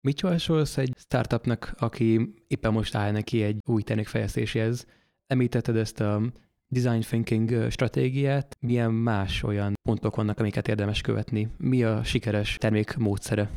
Mit 0.01 0.19
javasolsz 0.21 0.77
egy 0.77 0.93
startupnak, 0.97 1.73
aki 1.77 2.33
éppen 2.47 2.73
most 2.73 2.95
áll 2.95 3.11
neki 3.11 3.43
egy 3.43 3.57
új 3.65 3.81
termékfejlesztéséhez? 3.81 4.85
Említetted 5.27 5.75
ezt 5.75 5.99
a 5.99 6.21
design 6.67 6.99
thinking 7.01 7.71
stratégiát. 7.71 8.57
Milyen 8.59 8.91
más 8.91 9.43
olyan 9.43 9.73
pontok 9.81 10.15
vannak, 10.15 10.39
amiket 10.39 10.67
érdemes 10.67 11.01
követni? 11.01 11.49
Mi 11.57 11.83
a 11.83 12.03
sikeres 12.03 12.57
termék 12.57 12.97
módszere? 12.97 13.49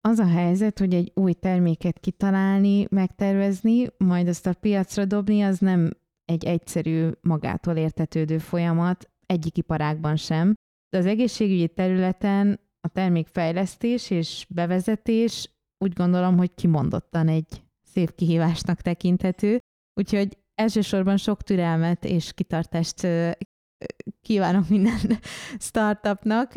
Az 0.00 0.18
a 0.18 0.26
helyzet, 0.26 0.78
hogy 0.78 0.94
egy 0.94 1.12
új 1.14 1.32
terméket 1.32 1.98
kitalálni, 1.98 2.86
megtervezni, 2.90 3.86
majd 3.98 4.28
azt 4.28 4.46
a 4.46 4.54
piacra 4.54 5.04
dobni, 5.04 5.42
az 5.42 5.58
nem 5.58 5.90
egy 6.24 6.44
egyszerű, 6.44 7.08
magától 7.20 7.76
értetődő 7.76 8.38
folyamat, 8.38 9.10
egyik 9.26 9.56
iparágban 9.56 10.16
sem. 10.16 10.54
De 10.88 10.98
az 10.98 11.06
egészségügyi 11.06 11.68
területen 11.68 12.60
a 12.80 12.88
termékfejlesztés 12.88 14.10
és 14.10 14.46
bevezetés 14.48 15.55
úgy 15.86 15.92
gondolom, 15.92 16.36
hogy 16.36 16.54
kimondottan 16.54 17.28
egy 17.28 17.62
szép 17.82 18.14
kihívásnak 18.14 18.80
tekinthető. 18.80 19.58
Úgyhogy 20.00 20.38
elsősorban 20.54 21.16
sok 21.16 21.42
türelmet 21.42 22.04
és 22.04 22.32
kitartást 22.32 23.06
kívánok 24.20 24.68
minden 24.68 25.00
startupnak, 25.68 26.52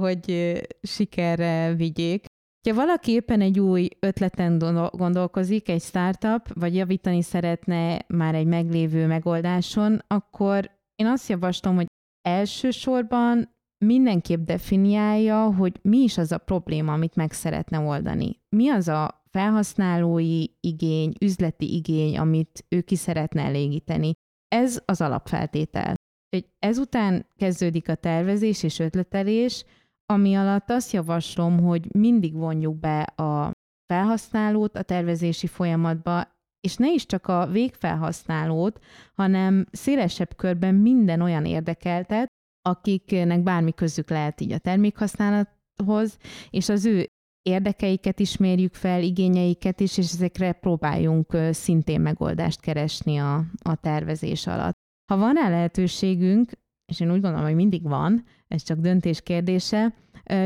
hogy 0.00 0.52
sikerre 0.82 1.74
vigyék. 1.74 2.24
Ha 2.68 2.74
valaki 2.74 3.12
éppen 3.12 3.40
egy 3.40 3.60
új 3.60 3.88
ötleten 4.00 4.58
gondolkozik, 4.92 5.68
egy 5.68 5.82
startup, 5.82 6.52
vagy 6.54 6.74
javítani 6.74 7.22
szeretne 7.22 8.04
már 8.06 8.34
egy 8.34 8.46
meglévő 8.46 9.06
megoldáson, 9.06 10.02
akkor 10.06 10.70
én 10.94 11.06
azt 11.06 11.28
javaslom, 11.28 11.74
hogy 11.74 11.86
elsősorban 12.28 13.51
mindenképp 13.82 14.44
definiálja, 14.44 15.54
hogy 15.54 15.78
mi 15.82 15.98
is 15.98 16.18
az 16.18 16.32
a 16.32 16.38
probléma, 16.38 16.92
amit 16.92 17.14
meg 17.14 17.32
szeretne 17.32 17.78
oldani. 17.78 18.40
Mi 18.48 18.68
az 18.68 18.88
a 18.88 19.24
felhasználói 19.30 20.44
igény, 20.60 21.12
üzleti 21.20 21.74
igény, 21.74 22.18
amit 22.18 22.64
ő 22.68 22.80
ki 22.80 22.96
szeretne 22.96 23.42
elégíteni. 23.42 24.12
Ez 24.48 24.82
az 24.84 25.00
alapfeltétel. 25.00 25.94
Hogy 26.36 26.46
ezután 26.58 27.26
kezdődik 27.36 27.88
a 27.88 27.94
tervezés 27.94 28.62
és 28.62 28.78
ötletelés, 28.78 29.64
ami 30.06 30.34
alatt 30.34 30.70
azt 30.70 30.92
javaslom, 30.92 31.60
hogy 31.60 31.94
mindig 31.94 32.34
vonjuk 32.34 32.78
be 32.78 33.00
a 33.00 33.50
felhasználót 33.86 34.76
a 34.76 34.82
tervezési 34.82 35.46
folyamatba, 35.46 36.28
és 36.60 36.76
ne 36.76 36.92
is 36.92 37.06
csak 37.06 37.26
a 37.26 37.46
végfelhasználót, 37.46 38.84
hanem 39.14 39.66
szélesebb 39.70 40.36
körben 40.36 40.74
minden 40.74 41.20
olyan 41.20 41.44
érdekeltet, 41.44 42.26
akiknek 42.62 43.42
bármi 43.42 43.72
közük 43.72 44.10
lehet 44.10 44.40
így 44.40 44.52
a 44.52 44.58
termékhasználathoz, 44.58 46.18
és 46.50 46.68
az 46.68 46.84
ő 46.84 47.06
érdekeiket 47.42 48.20
ismerjük 48.20 48.74
fel, 48.74 49.02
igényeiket 49.02 49.80
is, 49.80 49.98
és 49.98 50.12
ezekre 50.12 50.52
próbáljunk 50.52 51.36
szintén 51.50 52.00
megoldást 52.00 52.60
keresni 52.60 53.16
a, 53.16 53.44
a 53.62 53.74
tervezés 53.74 54.46
alatt. 54.46 54.76
Ha 55.12 55.18
van 55.18 55.34
rá 55.34 55.48
lehetőségünk, 55.48 56.50
és 56.92 57.00
én 57.00 57.12
úgy 57.12 57.20
gondolom, 57.20 57.46
hogy 57.46 57.54
mindig 57.54 57.82
van, 57.82 58.24
ez 58.48 58.62
csak 58.62 58.78
döntés 58.78 59.20
kérdése, 59.22 59.94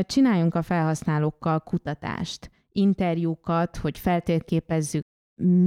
csináljunk 0.01 0.55
a 0.55 0.61
felhasználókkal 0.61 1.59
kutatást, 1.59 2.51
interjúkat, 2.71 3.77
hogy 3.77 3.97
feltérképezzük, 3.97 5.03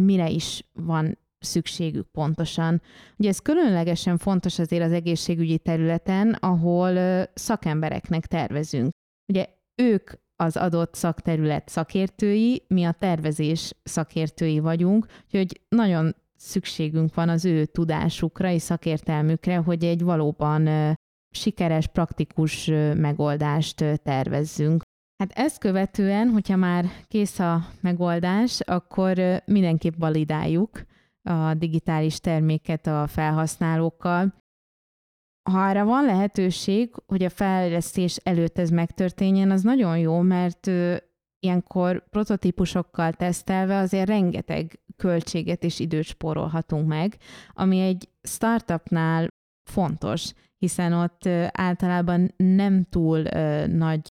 mire 0.04 0.28
is 0.28 0.70
van 0.72 1.18
szükségük 1.40 2.10
pontosan. 2.10 2.82
Ugye 3.16 3.28
ez 3.28 3.38
különlegesen 3.38 4.18
fontos 4.18 4.58
azért 4.58 4.84
az 4.84 4.92
egészségügyi 4.92 5.58
területen, 5.58 6.32
ahol 6.32 7.24
szakembereknek 7.34 8.26
tervezünk. 8.26 8.90
Ugye 9.32 9.46
ők 9.82 10.10
az 10.36 10.56
adott 10.56 10.94
szakterület 10.94 11.68
szakértői, 11.68 12.64
mi 12.68 12.84
a 12.84 12.92
tervezés 12.92 13.72
szakértői 13.82 14.58
vagyunk, 14.58 15.06
úgyhogy 15.24 15.60
nagyon 15.68 16.14
szükségünk 16.36 17.14
van 17.14 17.28
az 17.28 17.44
ő 17.44 17.64
tudásukra 17.64 18.50
és 18.50 18.62
szakértelmükre, 18.62 19.56
hogy 19.56 19.84
egy 19.84 20.02
valóban 20.02 20.94
sikeres, 21.30 21.86
praktikus 21.86 22.66
megoldást 22.94 23.84
tervezzünk. 24.02 24.82
Hát 25.16 25.32
ezt 25.32 25.58
követően, 25.58 26.28
hogyha 26.28 26.56
már 26.56 26.86
kész 27.08 27.38
a 27.38 27.66
megoldás, 27.80 28.60
akkor 28.60 29.42
mindenképp 29.44 29.94
validáljuk 29.98 30.82
a 31.30 31.54
digitális 31.54 32.20
terméket 32.20 32.86
a 32.86 33.06
felhasználókkal. 33.06 34.34
Ha 35.50 35.58
arra 35.58 35.84
van 35.84 36.04
lehetőség, 36.04 36.94
hogy 37.06 37.22
a 37.22 37.30
fejlesztés 37.30 38.16
előtt 38.16 38.58
ez 38.58 38.70
megtörténjen, 38.70 39.50
az 39.50 39.62
nagyon 39.62 39.98
jó, 39.98 40.20
mert 40.20 40.70
ilyenkor 41.38 42.08
prototípusokkal 42.08 43.12
tesztelve 43.12 43.78
azért 43.78 44.08
rengeteg 44.08 44.80
költséget 44.96 45.64
és 45.64 45.78
időt 45.78 46.04
spórolhatunk 46.04 46.88
meg, 46.88 47.16
ami 47.52 47.80
egy 47.80 48.08
startupnál 48.22 49.28
fontos, 49.70 50.32
hiszen 50.58 50.92
ott 50.92 51.26
általában 51.50 52.34
nem 52.36 52.84
túl 52.84 53.22
nagy 53.66 54.08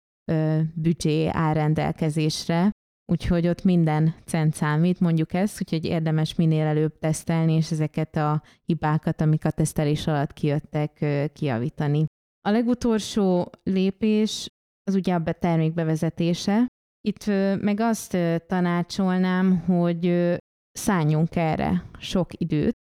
büdzsé 0.73 1.27
áll 1.27 1.53
rendelkezésre, 1.53 2.71
úgyhogy 3.05 3.47
ott 3.47 3.63
minden 3.63 4.15
cent 4.25 4.53
számít, 4.53 4.99
mondjuk 4.99 5.33
ezt, 5.33 5.61
úgyhogy 5.61 5.85
érdemes 5.85 6.35
minél 6.35 6.65
előbb 6.65 6.99
tesztelni, 6.99 7.53
és 7.53 7.71
ezeket 7.71 8.15
a 8.15 8.41
hibákat, 8.65 9.21
amik 9.21 9.45
a 9.45 9.51
tesztelés 9.51 10.07
alatt 10.07 10.33
kijöttek, 10.33 11.05
kiavítani. 11.33 12.05
A 12.41 12.49
legutolsó 12.49 13.49
lépés 13.63 14.47
az 14.83 14.95
ugye 14.95 15.13
a 15.13 15.31
termék 15.39 15.73
bevezetése. 15.73 16.67
Itt 17.07 17.25
meg 17.61 17.79
azt 17.79 18.17
tanácsolnám, 18.47 19.59
hogy 19.59 20.35
szálljunk 20.71 21.35
erre 21.35 21.83
sok 21.97 22.29
időt, 22.37 22.75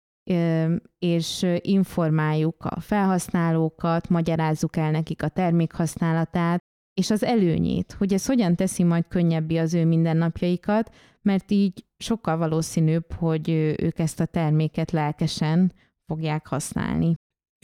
és 0.98 1.46
informáljuk 1.60 2.64
a 2.64 2.80
felhasználókat, 2.80 4.08
magyarázzuk 4.08 4.76
el 4.76 4.90
nekik 4.90 5.22
a 5.22 5.28
termék 5.28 5.72
használatát, 5.72 6.58
és 7.00 7.10
az 7.10 7.24
előnyét, 7.24 7.92
hogy 7.98 8.12
ez 8.12 8.26
hogyan 8.26 8.56
teszi 8.56 8.82
majd 8.82 9.04
könnyebbé 9.08 9.56
az 9.56 9.74
ő 9.74 9.84
mindennapjaikat, 9.84 10.94
mert 11.22 11.50
így 11.50 11.84
sokkal 11.98 12.36
valószínűbb, 12.36 13.12
hogy 13.12 13.48
ők 13.78 13.98
ezt 13.98 14.20
a 14.20 14.24
terméket 14.24 14.90
lelkesen 14.90 15.72
fogják 16.06 16.46
használni. 16.46 17.14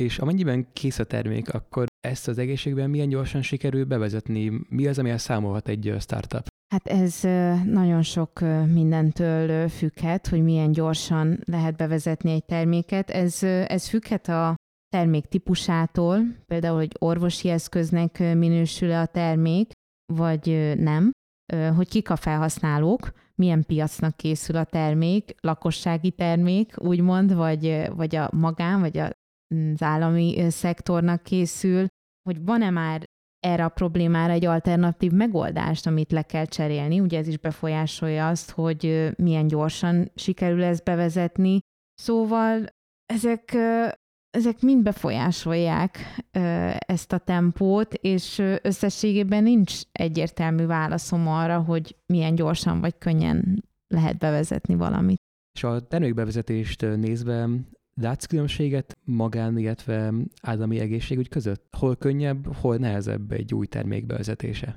És 0.01 0.19
amennyiben 0.19 0.67
kész 0.73 0.99
a 0.99 1.05
termék, 1.05 1.55
akkor 1.55 1.87
ezt 2.01 2.29
az 2.29 2.39
egészségben 2.39 2.91
milyen 2.91 3.09
gyorsan 3.09 3.43
sikerül 3.43 3.85
bevezetni? 3.85 4.53
Mi 4.69 4.87
az, 4.87 4.99
ami 4.99 5.19
számolhat 5.19 5.69
egy 5.69 5.95
startup? 5.99 6.47
Hát 6.75 6.87
ez 6.87 7.21
nagyon 7.65 8.03
sok 8.03 8.41
mindentől 8.73 9.69
függhet, 9.69 10.27
hogy 10.27 10.43
milyen 10.43 10.73
gyorsan 10.73 11.41
lehet 11.45 11.77
bevezetni 11.77 12.31
egy 12.31 12.45
terméket. 12.45 13.11
Ez, 13.11 13.43
ez 13.43 13.89
függhet 13.89 14.29
a 14.29 14.55
termék 14.97 15.25
típusától, 15.25 16.21
például, 16.47 16.77
hogy 16.77 16.97
orvosi 16.99 17.49
eszköznek 17.49 18.19
minősül-e 18.19 19.01
a 19.01 19.07
termék, 19.07 19.71
vagy 20.13 20.75
nem, 20.79 21.11
hogy 21.77 21.89
kik 21.89 22.11
a 22.11 22.17
felhasználók, 22.17 23.13
milyen 23.35 23.65
piacnak 23.67 24.17
készül 24.17 24.57
a 24.57 24.65
termék, 24.65 25.35
lakossági 25.41 26.11
termék, 26.11 26.75
úgymond, 26.79 27.35
vagy, 27.35 27.91
vagy 27.95 28.17
a 28.17 28.31
magán, 28.33 28.81
vagy 28.81 28.99
az 28.99 29.83
állami 29.83 30.51
szektornak 30.51 31.23
készül, 31.23 31.87
hogy 32.29 32.45
van-e 32.45 32.71
már 32.71 33.05
erre 33.47 33.65
a 33.65 33.69
problémára 33.69 34.33
egy 34.33 34.45
alternatív 34.45 35.13
megoldást, 35.13 35.87
amit 35.87 36.13
le 36.13 36.23
kell 36.23 36.45
cserélni. 36.45 37.01
Ugye 37.01 37.19
ez 37.19 37.29
is 37.29 37.39
befolyásolja 37.39 38.29
azt, 38.29 38.51
hogy 38.51 39.11
milyen 39.17 39.47
gyorsan 39.47 40.11
sikerül 40.15 40.63
ezt 40.63 40.85
bevezetni. 40.85 41.59
Szóval 41.95 42.67
ezek, 43.07 43.57
ezek 44.37 44.61
mind 44.61 44.83
befolyásolják 44.83 45.99
ezt 46.79 47.13
a 47.13 47.19
tempót, 47.19 47.95
és 47.95 48.43
összességében 48.63 49.43
nincs 49.43 49.81
egyértelmű 49.93 50.67
válaszom 50.67 51.29
arra, 51.29 51.59
hogy 51.59 51.97
milyen 52.07 52.35
gyorsan 52.35 52.81
vagy 52.81 52.99
könnyen 52.99 53.65
lehet 53.89 54.19
bevezetni 54.19 54.75
valamit. 54.75 55.21
És 55.55 55.65
a 55.65 55.81
termékbevezetést 55.81 56.81
nézve 56.81 57.49
Látsz 58.01 58.25
különbséget 58.25 58.99
magán, 59.05 59.59
illetve 59.59 60.13
állami 60.43 60.79
egészségügy 60.79 61.29
között? 61.29 61.67
Hol 61.79 61.97
könnyebb, 61.97 62.55
hol 62.55 62.77
nehezebb 62.77 63.33
egy 63.33 63.55
új 63.55 63.67
termék 63.67 64.07
bevezetése? 64.07 64.77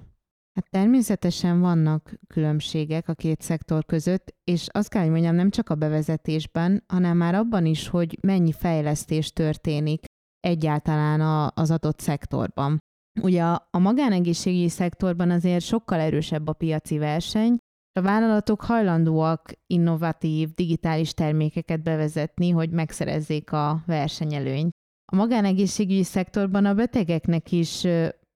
Hát 0.60 0.70
természetesen 0.70 1.60
vannak 1.60 2.14
különbségek 2.28 3.08
a 3.08 3.14
két 3.14 3.42
szektor 3.42 3.86
között, 3.86 4.36
és 4.44 4.68
azt 4.72 4.90
kell, 4.90 5.02
hogy 5.02 5.12
mondjam, 5.12 5.36
nem 5.36 5.50
csak 5.50 5.70
a 5.70 5.76
bevezetésben, 5.76 6.84
hanem 6.88 7.18
már 7.18 7.36
abban 7.36 7.66
is, 7.66 7.88
hogy 7.88 8.18
mennyi 8.22 8.52
fejlesztés 8.52 9.32
történik 9.32 10.04
egyáltalán 10.40 11.52
az 11.56 11.72
adott 11.72 12.00
szektorban. 12.00 12.78
Ugye 13.22 13.44
a 13.44 13.80
magánegészségügyi 13.80 14.70
szektorban 14.70 15.30
azért 15.30 15.66
sokkal 15.66 16.00
erősebb 16.00 16.48
a 16.48 16.54
piaci 16.54 16.98
verseny, 16.98 17.58
a 18.00 18.02
vállalatok 18.02 18.62
hajlandóak 18.62 19.52
innovatív 19.68 20.54
digitális 20.54 21.14
termékeket 21.14 21.84
bevezetni, 21.84 22.50
hogy 22.50 22.70
megszerezzék 22.70 23.52
a 23.52 23.84
versenyelőnyt. 23.86 24.72
A 25.12 25.16
magánegészségügyi 25.16 26.04
szektorban 26.04 26.66
a 26.66 26.74
betegeknek 26.74 27.52
is 27.52 27.88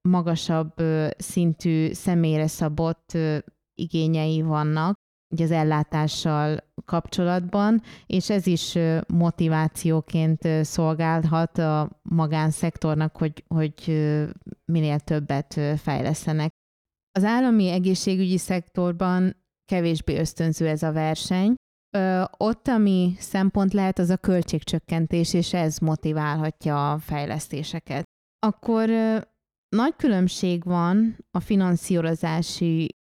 magasabb 0.10 0.74
szintű 1.18 1.94
személyre 1.94 2.48
szabott 2.48 3.18
igényei 3.74 4.42
vannak, 4.42 4.94
ugye 5.34 5.44
az 5.44 5.52
ellátással 5.52 6.58
kapcsolatban, 6.86 7.82
és 8.06 8.30
ez 8.30 8.48
is 8.48 8.78
motivációként 9.08 10.48
szolgálhat 10.62 11.58
a 11.58 12.02
magánszektornak, 12.02 13.18
hogy, 13.18 13.44
hogy 13.48 13.74
minél 14.66 15.00
többet 15.00 15.60
fejlesztenek. 15.78 16.50
Az 17.12 17.24
állami 17.24 17.70
egészségügyi 17.70 18.38
szektorban 18.38 19.36
kevésbé 19.66 20.20
ösztönző 20.20 20.68
ez 20.68 20.84
a 20.84 20.92
verseny. 20.92 21.56
Ott, 22.38 22.68
ami 22.68 23.16
szempont 23.18 23.74
lehet, 23.74 24.00
az 24.00 24.10
a 24.10 24.18
költségcsökkentés, 24.18 25.34
és 25.34 25.54
ez 25.54 25.78
motiválhatja 25.78 26.92
a 26.92 26.98
fejlesztéseket. 26.98 28.04
Akkor 28.40 28.90
nagy 29.74 29.96
különbség 29.96 30.64
van 30.64 31.26
a 31.32 31.40
finanszírozási 31.40 32.96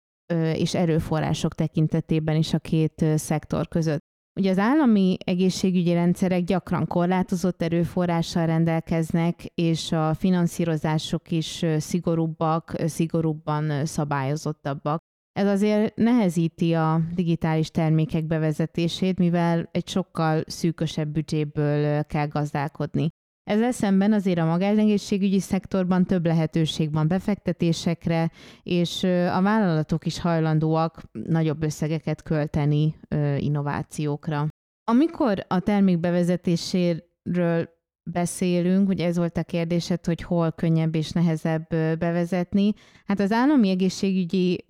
és 0.55 0.75
erőforrások 0.75 1.55
tekintetében 1.55 2.37
is 2.37 2.55
a 2.55 2.59
két 2.59 3.05
szektor 3.17 3.69
között. 3.69 4.01
Ugye 4.41 4.51
az 4.51 4.59
állami 4.59 5.17
egészségügyi 5.25 5.93
rendszerek 5.93 6.45
gyakran 6.45 6.87
korlátozott 6.87 7.63
erőforrással 7.63 8.47
rendelkeznek, 8.47 9.45
és 9.55 9.93
a 9.93 10.15
finanszírozások 10.15 11.31
is 11.31 11.65
szigorúbbak, 11.79 12.75
szigorúbban 12.87 13.87
szabályozottabbak. 13.87 14.99
Ez 15.33 15.47
azért 15.47 15.97
nehezíti 15.97 16.75
a 16.75 17.01
digitális 17.15 17.71
termékek 17.71 18.27
bevezetését, 18.27 19.19
mivel 19.19 19.69
egy 19.73 19.89
sokkal 19.89 20.43
szűkösebb 20.47 21.09
büdzséből 21.09 22.05
kell 22.05 22.27
gazdálkodni. 22.27 23.09
Ezzel 23.45 23.73
szemben 23.73 24.13
azért 24.13 24.39
a 24.39 24.45
magánegészségügyi 24.45 25.41
szektorban 25.41 26.05
több 26.05 26.27
lehetőség 26.27 26.93
van 26.93 27.09
befektetésekre, 27.09 28.31
és 28.63 29.03
a 29.05 29.43
vállalatok 29.43 30.07
is 30.07 30.21
hajlandóak 30.21 31.03
nagyobb 31.13 31.63
összegeket 31.63 32.23
költeni 32.23 32.95
innovációkra. 33.39 34.49
Amikor 34.91 35.45
a 35.49 35.61
termék 35.61 35.99
bevezetéséről 35.99 37.69
beszélünk, 38.11 38.89
ugye 38.89 39.07
ez 39.07 39.17
volt 39.17 39.37
a 39.37 39.43
kérdésed, 39.43 40.05
hogy 40.05 40.23
hol 40.23 40.53
könnyebb 40.53 40.95
és 40.95 41.11
nehezebb 41.11 41.67
bevezetni. 41.99 42.73
Hát 43.07 43.21
az 43.21 43.33
állami 43.33 43.69
egészségügyi 43.69 44.65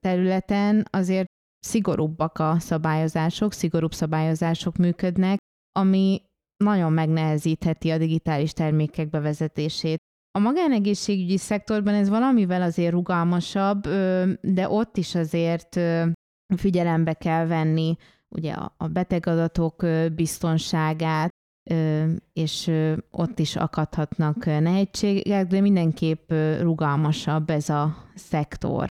területen 0.00 0.86
azért 0.90 1.26
szigorúbbak 1.66 2.38
a 2.38 2.56
szabályozások, 2.58 3.52
szigorúbb 3.52 3.92
szabályozások 3.92 4.76
működnek, 4.76 5.38
ami 5.72 6.22
nagyon 6.64 6.92
megnehezítheti 6.92 7.90
a 7.90 7.98
digitális 7.98 8.52
termékek 8.52 9.10
bevezetését. 9.10 9.98
A 10.30 10.38
magánegészségügyi 10.38 11.36
szektorban 11.36 11.94
ez 11.94 12.08
valamivel 12.08 12.62
azért 12.62 12.92
rugalmasabb, 12.92 13.88
de 14.40 14.68
ott 14.68 14.96
is 14.96 15.14
azért 15.14 15.80
figyelembe 16.56 17.12
kell 17.12 17.46
venni 17.46 17.96
ugye 18.28 18.52
a 18.76 18.88
betegadatok 18.88 19.86
biztonságát, 20.14 21.30
és 22.32 22.70
ott 23.10 23.38
is 23.38 23.56
akadhatnak 23.56 24.44
nehézségek, 24.44 25.46
de 25.46 25.60
mindenképp 25.60 26.32
rugalmasabb 26.60 27.50
ez 27.50 27.68
a 27.68 27.96
szektor 28.14 28.86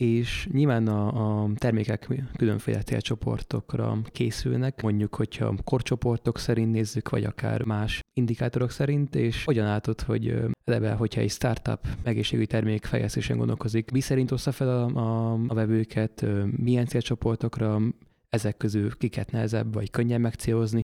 és 0.00 0.48
nyilván 0.52 0.86
a, 0.86 1.42
a 1.42 1.50
termékek 1.54 2.08
különféle 2.36 2.82
célcsoportokra 2.82 3.98
készülnek, 4.04 4.82
mondjuk, 4.82 5.14
hogyha 5.14 5.54
korcsoportok 5.64 6.38
szerint 6.38 6.72
nézzük, 6.72 7.08
vagy 7.08 7.24
akár 7.24 7.62
más 7.62 8.00
indikátorok 8.12 8.70
szerint, 8.70 9.14
és 9.14 9.44
hogyan 9.44 9.66
látod, 9.66 10.00
hogy 10.00 10.34
eleve, 10.64 10.92
hogyha 10.92 11.20
egy 11.20 11.30
startup 11.30 11.86
egészségügyi 12.02 12.46
termék 12.46 12.84
fejlesztésen 12.84 13.36
gondolkozik, 13.36 13.90
mi 13.90 14.00
szerint 14.00 14.30
oszta 14.30 14.52
fel 14.52 14.68
a, 14.68 14.86
a, 14.86 15.32
a 15.48 15.54
vevőket, 15.54 16.26
milyen 16.56 16.86
célcsoportokra, 16.86 17.80
ezek 18.28 18.56
közül 18.56 18.96
kiket 18.96 19.30
nehezebb, 19.30 19.74
vagy 19.74 19.90
könnyen 19.90 20.20
megcélozni, 20.20 20.80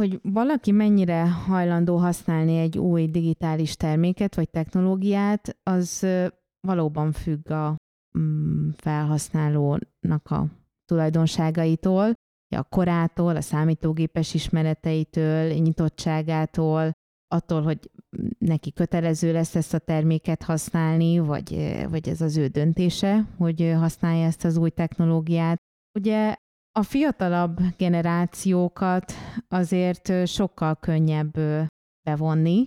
hogy 0.00 0.20
valaki 0.22 0.70
mennyire 0.70 1.30
hajlandó 1.30 1.96
használni 1.96 2.58
egy 2.58 2.78
új 2.78 3.06
digitális 3.06 3.76
terméket 3.76 4.34
vagy 4.34 4.50
technológiát, 4.50 5.56
az 5.62 6.06
valóban 6.60 7.12
függ 7.12 7.50
a 7.50 7.76
felhasználónak 8.76 10.30
a 10.30 10.46
tulajdonságaitól, 10.84 12.12
a 12.56 12.62
korától, 12.62 13.36
a 13.36 13.40
számítógépes 13.40 14.34
ismereteitől, 14.34 15.52
nyitottságától, 15.52 16.92
attól, 17.34 17.62
hogy 17.62 17.90
neki 18.38 18.72
kötelező 18.72 19.32
lesz 19.32 19.54
ezt 19.54 19.74
a 19.74 19.78
terméket 19.78 20.42
használni, 20.42 21.18
vagy, 21.18 21.76
vagy 21.90 22.08
ez 22.08 22.20
az 22.20 22.36
ő 22.36 22.46
döntése, 22.46 23.28
hogy 23.38 23.74
használja 23.76 24.26
ezt 24.26 24.44
az 24.44 24.56
új 24.56 24.70
technológiát. 24.70 25.58
Ugye 25.98 26.34
a 26.78 26.82
fiatalabb 26.82 27.60
generációkat 27.76 29.12
azért 29.48 30.26
sokkal 30.26 30.76
könnyebb 30.76 31.38
bevonni, 32.02 32.64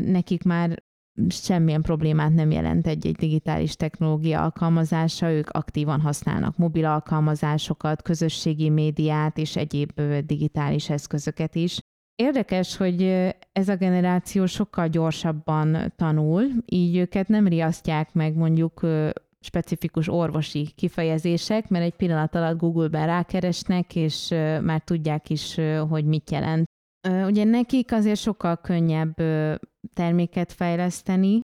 nekik 0.00 0.42
már 0.42 0.82
semmilyen 1.28 1.82
problémát 1.82 2.34
nem 2.34 2.50
jelent 2.50 2.86
egy-egy 2.86 3.16
digitális 3.16 3.76
technológia 3.76 4.42
alkalmazása, 4.42 5.30
ők 5.30 5.48
aktívan 5.50 6.00
használnak 6.00 6.56
mobil 6.56 6.84
alkalmazásokat, 6.84 8.02
közösségi 8.02 8.68
médiát 8.68 9.38
és 9.38 9.56
egyéb 9.56 10.00
digitális 10.26 10.90
eszközöket 10.90 11.54
is. 11.54 11.78
Érdekes, 12.14 12.76
hogy 12.76 13.02
ez 13.52 13.68
a 13.68 13.76
generáció 13.76 14.46
sokkal 14.46 14.88
gyorsabban 14.88 15.92
tanul, 15.96 16.44
így 16.66 16.96
őket 16.96 17.28
nem 17.28 17.48
riasztják 17.48 18.12
meg 18.12 18.34
mondjuk 18.34 18.86
specifikus 19.40 20.08
orvosi 20.08 20.72
kifejezések, 20.74 21.68
mert 21.68 21.84
egy 21.84 21.94
pillanat 21.96 22.34
alatt 22.34 22.58
Google-ben 22.58 23.06
rákeresnek, 23.06 23.96
és 23.96 24.28
már 24.62 24.80
tudják 24.80 25.30
is, 25.30 25.60
hogy 25.88 26.04
mit 26.04 26.30
jelent. 26.30 26.64
Ugye 27.26 27.44
nekik 27.44 27.92
azért 27.92 28.20
sokkal 28.20 28.56
könnyebb 28.56 29.14
terméket 29.94 30.52
fejleszteni, 30.52 31.40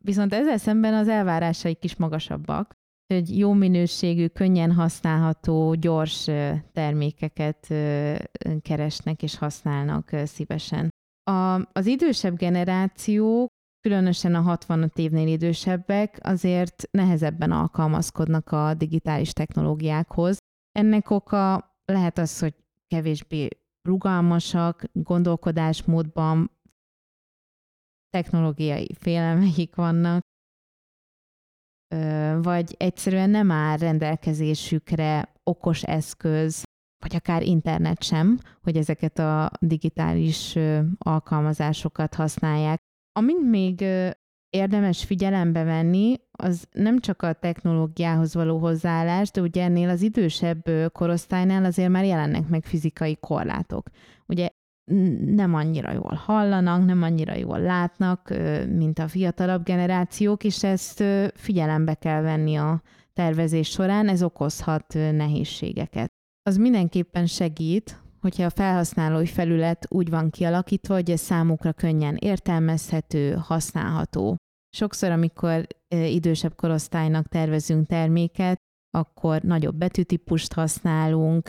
viszont 0.00 0.34
ezzel 0.34 0.58
szemben 0.58 0.94
az 0.94 1.08
elvárásaik 1.08 1.84
is 1.84 1.96
magasabbak, 1.96 2.72
hogy 3.14 3.38
jó 3.38 3.52
minőségű, 3.52 4.26
könnyen 4.26 4.72
használható, 4.72 5.74
gyors 5.74 6.28
termékeket 6.72 7.66
keresnek 8.62 9.22
és 9.22 9.36
használnak 9.36 10.10
szívesen. 10.24 10.88
A, 11.30 11.68
az 11.72 11.86
idősebb 11.86 12.36
generáció, 12.36 13.46
különösen 13.80 14.34
a 14.34 14.40
65 14.40 14.98
évnél 14.98 15.28
idősebbek, 15.28 16.18
azért 16.22 16.88
nehezebben 16.90 17.52
alkalmazkodnak 17.52 18.52
a 18.52 18.74
digitális 18.74 19.32
technológiákhoz. 19.32 20.36
Ennek 20.72 21.10
oka 21.10 21.74
lehet 21.84 22.18
az, 22.18 22.38
hogy 22.38 22.54
kevésbé 22.86 23.48
rugalmasak, 23.82 24.84
gondolkodásmódban 24.92 26.50
technológiai 28.10 28.94
félelmeik 28.98 29.74
vannak, 29.74 30.20
vagy 32.42 32.74
egyszerűen 32.78 33.30
nem 33.30 33.50
áll 33.50 33.76
rendelkezésükre 33.76 35.32
okos 35.42 35.82
eszköz, 35.82 36.62
vagy 36.98 37.14
akár 37.14 37.42
internet 37.42 38.02
sem, 38.02 38.38
hogy 38.62 38.76
ezeket 38.76 39.18
a 39.18 39.50
digitális 39.60 40.58
alkalmazásokat 40.98 42.14
használják. 42.14 42.78
Amint 43.12 43.50
még 43.50 43.84
érdemes 44.50 45.04
figyelembe 45.04 45.62
venni, 45.62 46.16
az 46.30 46.68
nem 46.72 46.98
csak 46.98 47.22
a 47.22 47.32
technológiához 47.32 48.34
való 48.34 48.58
hozzáállás, 48.58 49.30
de 49.30 49.40
ugye 49.40 49.62
ennél 49.62 49.88
az 49.88 50.02
idősebb 50.02 50.64
korosztálynál 50.92 51.64
azért 51.64 51.90
már 51.90 52.04
jelennek 52.04 52.48
meg 52.48 52.64
fizikai 52.64 53.16
korlátok. 53.16 53.88
Ugye 54.26 54.48
nem 55.24 55.54
annyira 55.54 55.92
jól 55.92 56.20
hallanak, 56.24 56.84
nem 56.84 57.02
annyira 57.02 57.34
jól 57.34 57.60
látnak, 57.60 58.34
mint 58.68 58.98
a 58.98 59.08
fiatalabb 59.08 59.64
generációk, 59.64 60.44
és 60.44 60.64
ezt 60.64 61.04
figyelembe 61.34 61.94
kell 61.94 62.22
venni 62.22 62.56
a 62.56 62.82
tervezés 63.12 63.68
során, 63.68 64.08
ez 64.08 64.22
okozhat 64.22 64.94
nehézségeket. 64.94 66.08
Az 66.42 66.56
mindenképpen 66.56 67.26
segít, 67.26 68.00
hogyha 68.20 68.44
a 68.44 68.50
felhasználói 68.50 69.26
felület 69.26 69.86
úgy 69.88 70.10
van 70.10 70.30
kialakítva, 70.30 70.94
hogy 70.94 71.10
ez 71.10 71.20
számukra 71.20 71.72
könnyen 71.72 72.16
értelmezhető, 72.16 73.32
használható. 73.32 74.36
Sokszor, 74.76 75.10
amikor 75.10 75.66
idősebb 75.88 76.54
korosztálynak 76.54 77.28
tervezünk 77.28 77.86
terméket, 77.86 78.56
akkor 78.90 79.42
nagyobb 79.42 79.74
betűtípust 79.74 80.52
használunk, 80.52 81.48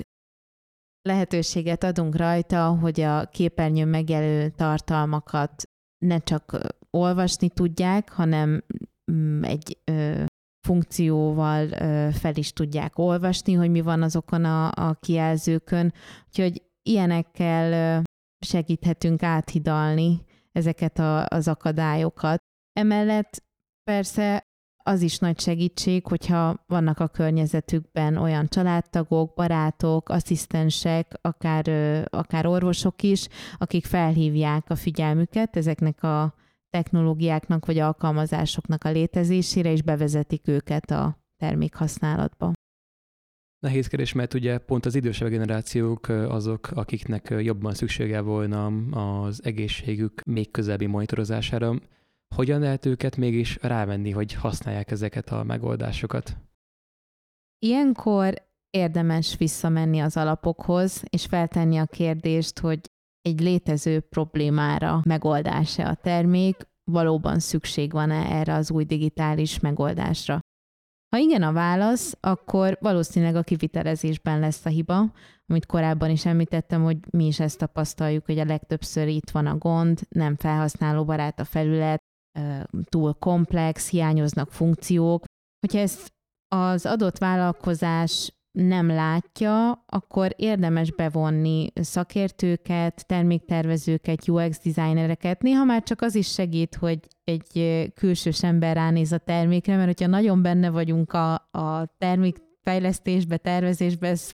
lehetőséget 1.09 1.83
adunk 1.83 2.15
rajta, 2.15 2.67
hogy 2.67 3.01
a 3.01 3.25
képernyőn 3.25 3.87
megjelölő 3.87 4.49
tartalmakat 4.49 5.63
ne 6.05 6.17
csak 6.17 6.57
olvasni 6.89 7.49
tudják, 7.49 8.11
hanem 8.11 8.63
mm, 9.11 9.43
egy 9.43 9.77
ö, 9.83 10.23
funkcióval 10.67 11.71
ö, 11.71 12.09
fel 12.11 12.35
is 12.35 12.53
tudják 12.53 12.97
olvasni, 12.97 13.53
hogy 13.53 13.69
mi 13.69 13.81
van 13.81 14.01
azokon 14.01 14.45
a, 14.45 14.67
a 14.67 14.93
kijelzőkön. 14.99 15.93
Úgyhogy 16.27 16.61
ilyenekkel 16.89 18.01
segíthetünk 18.45 19.23
áthidalni 19.23 20.23
ezeket 20.51 20.99
a, 20.99 21.25
az 21.25 21.47
akadályokat. 21.47 22.37
Emellett 22.79 23.43
persze 23.83 24.48
az 24.89 25.01
is 25.01 25.17
nagy 25.17 25.39
segítség, 25.39 26.07
hogyha 26.07 26.63
vannak 26.67 26.99
a 26.99 27.07
környezetükben 27.07 28.17
olyan 28.17 28.47
családtagok, 28.47 29.33
barátok, 29.33 30.09
asszisztensek, 30.09 31.13
akár, 31.21 31.67
akár 32.09 32.45
orvosok 32.45 33.03
is, 33.03 33.27
akik 33.57 33.85
felhívják 33.85 34.69
a 34.69 34.75
figyelmüket 34.75 35.55
ezeknek 35.55 36.03
a 36.03 36.33
technológiáknak 36.69 37.65
vagy 37.65 37.77
alkalmazásoknak 37.77 38.83
a 38.83 38.91
létezésére, 38.91 39.71
és 39.71 39.81
bevezetik 39.81 40.47
őket 40.47 40.91
a 40.91 41.17
termékhasználatba. 41.37 42.53
Nehéz 43.59 43.87
kérdés, 43.87 44.13
mert 44.13 44.33
ugye 44.33 44.57
pont 44.57 44.85
az 44.85 44.95
idősebb 44.95 45.29
generációk 45.29 46.07
azok, 46.07 46.71
akiknek 46.73 47.35
jobban 47.39 47.73
szüksége 47.73 48.21
volna 48.21 48.65
az 48.91 49.43
egészségük 49.43 50.23
még 50.23 50.51
közelebbi 50.51 50.85
monitorozására. 50.85 51.75
Hogyan 52.35 52.59
lehet 52.59 52.85
őket 52.85 53.15
mégis 53.15 53.57
rávenni, 53.61 54.11
hogy 54.11 54.33
használják 54.33 54.91
ezeket 54.91 55.29
a 55.29 55.43
megoldásokat? 55.43 56.37
Ilyenkor 57.65 58.47
érdemes 58.69 59.37
visszamenni 59.37 59.99
az 59.99 60.17
alapokhoz, 60.17 61.03
és 61.09 61.25
feltenni 61.25 61.77
a 61.77 61.85
kérdést, 61.85 62.59
hogy 62.59 62.79
egy 63.21 63.39
létező 63.39 63.99
problémára 63.99 65.01
megoldása 65.05 65.87
a 65.87 65.95
termék, 65.95 66.67
valóban 66.91 67.39
szükség 67.39 67.91
van-e 67.91 68.25
erre 68.35 68.53
az 68.53 68.71
új 68.71 68.83
digitális 68.83 69.59
megoldásra. 69.59 70.39
Ha 71.09 71.21
igen 71.21 71.43
a 71.43 71.51
válasz, 71.51 72.17
akkor 72.19 72.77
valószínűleg 72.81 73.35
a 73.35 73.43
kivitelezésben 73.43 74.39
lesz 74.39 74.65
a 74.65 74.69
hiba, 74.69 75.13
amit 75.47 75.65
korábban 75.65 76.09
is 76.09 76.25
említettem, 76.25 76.83
hogy 76.83 76.97
mi 77.09 77.25
is 77.25 77.39
ezt 77.39 77.57
tapasztaljuk, 77.57 78.25
hogy 78.25 78.39
a 78.39 78.45
legtöbbször 78.45 79.07
itt 79.07 79.29
van 79.29 79.45
a 79.45 79.57
gond, 79.57 79.99
nem 80.09 80.35
felhasználóbarát 80.35 81.39
a 81.39 81.43
felület, 81.43 82.01
túl 82.83 83.13
komplex, 83.13 83.89
hiányoznak 83.89 84.51
funkciók. 84.51 85.23
Hogyha 85.59 85.79
ezt 85.79 86.13
az 86.47 86.85
adott 86.85 87.17
vállalkozás 87.17 88.33
nem 88.51 88.87
látja, 88.87 89.83
akkor 89.85 90.33
érdemes 90.35 90.91
bevonni 90.91 91.71
szakértőket, 91.75 93.07
terméktervezőket, 93.07 94.27
UX 94.27 94.59
designereket. 94.63 95.41
Néha 95.41 95.63
már 95.63 95.83
csak 95.83 96.01
az 96.01 96.15
is 96.15 96.31
segít, 96.31 96.75
hogy 96.75 96.99
egy 97.23 97.91
külsős 97.95 98.43
ember 98.43 98.75
ránéz 98.75 99.11
a 99.11 99.17
termékre, 99.17 99.75
mert 99.75 99.87
hogyha 99.87 100.07
nagyon 100.07 100.41
benne 100.41 100.69
vagyunk 100.69 101.13
a, 101.13 101.33
a 101.51 101.95
termékfejlesztésbe, 101.97 103.37
tervezésbe, 103.37 104.07
ez 104.07 104.31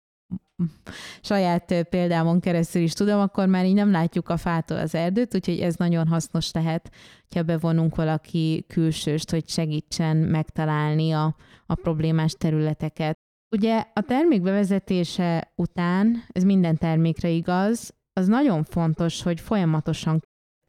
saját 1.21 1.88
példámon 1.89 2.39
keresztül 2.39 2.82
is 2.82 2.93
tudom, 2.93 3.19
akkor 3.19 3.47
már 3.47 3.65
így 3.65 3.73
nem 3.73 3.91
látjuk 3.91 4.29
a 4.29 4.38
fától 4.38 4.77
az 4.77 4.95
erdőt, 4.95 5.36
úgyhogy 5.36 5.59
ez 5.59 5.75
nagyon 5.75 6.07
hasznos 6.07 6.51
lehet, 6.51 6.91
ha 7.36 7.43
bevonunk 7.43 7.95
valaki 7.95 8.65
külsőst, 8.67 9.32
hogy 9.32 9.49
segítsen 9.49 10.17
megtalálni 10.17 11.11
a, 11.11 11.36
a 11.65 11.75
problémás 11.75 12.32
területeket. 12.32 13.17
Ugye 13.55 13.86
a 13.93 14.01
termék 14.01 14.41
bevezetése 14.41 15.53
után, 15.55 16.23
ez 16.27 16.43
minden 16.43 16.77
termékre 16.77 17.29
igaz, 17.29 17.93
az 18.13 18.27
nagyon 18.27 18.63
fontos, 18.63 19.23
hogy 19.23 19.39
folyamatosan 19.39 20.21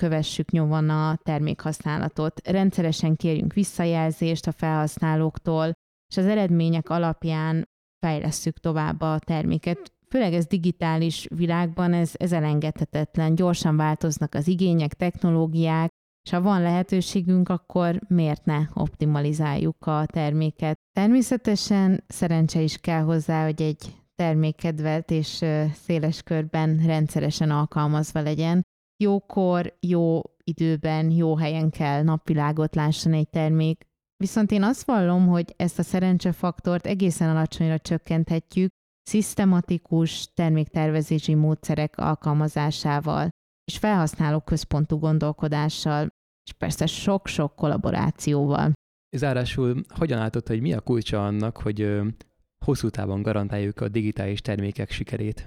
kövessük 0.03 0.51
nyomon 0.51 0.91
a 0.91 1.17
termékhasználatot. 1.23 2.49
Rendszeresen 2.49 3.17
kérjünk 3.17 3.53
visszajelzést 3.53 4.47
a 4.47 4.53
felhasználóktól, 4.53 5.73
és 6.11 6.17
az 6.17 6.27
eredmények 6.27 6.89
alapján 6.89 7.69
fejlesszük 8.03 8.59
tovább 8.59 9.01
a 9.01 9.19
terméket. 9.19 9.93
Főleg 10.09 10.35
ez 10.35 10.47
digitális 10.47 11.27
világban 11.35 11.93
ez, 11.93 12.13
ez 12.17 12.33
elengedhetetlen. 12.33 13.35
Gyorsan 13.35 13.77
változnak 13.77 14.35
az 14.35 14.49
igények, 14.49 14.95
technológiák, 14.95 15.91
és 16.25 16.31
ha 16.31 16.41
van 16.41 16.63
lehetőségünk, 16.63 17.49
akkor 17.49 18.01
miért 18.09 18.45
ne 18.45 18.61
optimalizáljuk 18.75 19.87
a 19.87 20.07
terméket. 20.07 20.77
Természetesen 20.93 22.05
szerencse 22.07 22.61
is 22.61 22.77
kell 22.77 23.03
hozzá, 23.03 23.45
hogy 23.45 23.63
egy 23.63 23.97
termékkedvelt 24.15 25.11
és 25.11 25.45
széles 25.73 26.23
körben 26.23 26.77
rendszeresen 26.87 27.51
alkalmazva 27.51 28.21
legyen. 28.21 28.63
Jókor, 29.03 29.77
jó 29.81 30.21
időben, 30.45 31.11
jó 31.11 31.37
helyen 31.37 31.71
kell 31.71 32.03
napvilágot 32.03 32.75
lásson 32.75 33.13
egy 33.13 33.29
termék. 33.29 33.85
Viszont 34.23 34.51
én 34.51 34.63
azt 34.63 34.85
vallom, 34.85 35.27
hogy 35.27 35.55
ezt 35.57 35.79
a 35.79 35.83
szerencsefaktort 35.83 36.87
egészen 36.87 37.29
alacsonyra 37.29 37.79
csökkenthetjük 37.79 38.71
szisztematikus 39.03 40.33
terméktervezési 40.35 41.35
módszerek 41.35 41.99
alkalmazásával 41.99 43.29
és 43.65 43.79
felhasználó 43.79 44.41
központú 44.41 44.99
gondolkodással, 44.99 46.09
és 46.45 46.53
persze 46.53 46.87
sok-sok 46.87 47.57
kollaborációval. 47.57 48.73
Zárásul 49.17 49.83
hogyan 49.89 50.19
látod, 50.19 50.47
hogy 50.47 50.61
mi 50.61 50.73
a 50.73 50.81
kulcsa 50.81 51.27
annak, 51.27 51.57
hogy 51.57 52.01
hosszú 52.65 52.89
távon 52.89 53.23
garantáljuk 53.23 53.81
a 53.81 53.89
digitális 53.89 54.41
termékek 54.41 54.91
sikerét? 54.91 55.47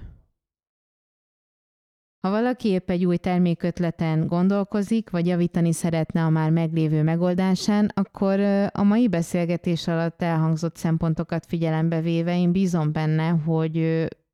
Ha 2.25 2.31
valaki 2.31 2.67
épp 2.67 2.89
egy 2.89 3.05
új 3.05 3.17
termékötleten 3.17 4.27
gondolkozik, 4.27 5.09
vagy 5.09 5.27
javítani 5.27 5.71
szeretne 5.71 6.23
a 6.23 6.29
már 6.29 6.49
meglévő 6.49 7.03
megoldásán, 7.03 7.91
akkor 7.93 8.39
a 8.71 8.83
mai 8.83 9.07
beszélgetés 9.07 9.87
alatt 9.87 10.21
elhangzott 10.21 10.75
szempontokat 10.75 11.45
figyelembe 11.45 12.01
véve 12.01 12.37
én 12.37 12.51
bízom 12.51 12.91
benne, 12.91 13.27
hogy 13.27 13.77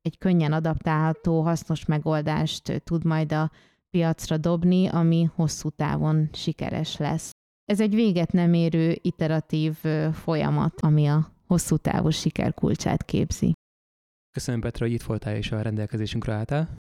egy 0.02 0.18
könnyen 0.18 0.52
adaptálható, 0.52 1.40
hasznos 1.40 1.84
megoldást 1.84 2.82
tud 2.84 3.04
majd 3.04 3.32
a 3.32 3.50
piacra 3.90 4.36
dobni, 4.36 4.86
ami 4.86 5.30
hosszú 5.34 5.68
távon 5.68 6.28
sikeres 6.32 6.96
lesz. 6.96 7.30
Ez 7.64 7.80
egy 7.80 7.94
véget 7.94 8.32
nem 8.32 8.52
érő 8.52 8.98
iteratív 9.02 9.74
folyamat, 10.12 10.80
ami 10.80 11.06
a 11.06 11.32
hosszú 11.46 11.76
távú 11.76 12.10
siker 12.10 12.54
kulcsát 12.54 13.04
képzi. 13.04 13.52
Köszönöm 14.30 14.60
Petra, 14.60 14.84
hogy 14.84 14.94
itt 14.94 15.02
voltál 15.02 15.36
és 15.36 15.52
a 15.52 15.62
rendelkezésünkre 15.62 16.32
álltál. 16.32 16.80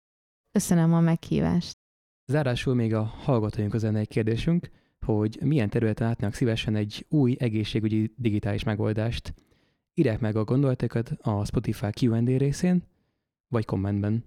Köszönöm 0.52 0.94
a 0.94 1.00
meghívást. 1.00 1.78
Zárásul 2.26 2.76
még 2.76 2.94
a 2.94 3.04
hallgatóink 3.04 3.82
lenne 3.82 4.00
egy 4.00 4.08
kérdésünk, 4.08 4.70
hogy 5.06 5.40
milyen 5.44 5.70
területen 5.70 6.08
látnak 6.08 6.34
szívesen 6.34 6.76
egy 6.76 7.06
új 7.10 7.36
egészségügyi 7.40 8.14
digitális 8.18 8.64
megoldást. 8.64 9.34
Írják 9.94 10.20
meg 10.20 10.36
a 10.36 10.44
gondolatokat 10.44 11.12
a 11.22 11.46
Spotify 11.46 11.90
Q&A 12.02 12.38
részén, 12.38 12.84
vagy 13.48 13.66
kommentben. 13.66 14.24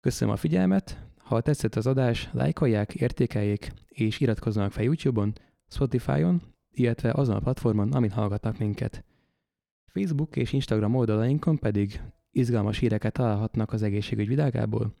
Köszönöm 0.00 0.34
a 0.34 0.36
figyelmet, 0.36 1.06
ha 1.18 1.40
tetszett 1.40 1.74
az 1.74 1.86
adás, 1.86 2.28
lájkolják, 2.32 2.94
értékeljék 2.94 3.72
és 3.88 4.20
iratkozzanak 4.20 4.72
fel 4.72 4.84
YouTube-on, 4.84 5.32
Spotify-on, 5.68 6.42
illetve 6.70 7.12
azon 7.12 7.36
a 7.36 7.40
platformon, 7.40 7.92
amin 7.92 8.10
hallgatnak 8.10 8.58
minket. 8.58 9.04
Facebook 9.86 10.36
és 10.36 10.52
Instagram 10.52 10.94
oldalainkon 10.94 11.58
pedig 11.58 12.00
izgalmas 12.30 12.78
híreket 12.78 13.12
találhatnak 13.12 13.72
az 13.72 13.82
egészségügy 13.82 14.28
világából, 14.28 14.94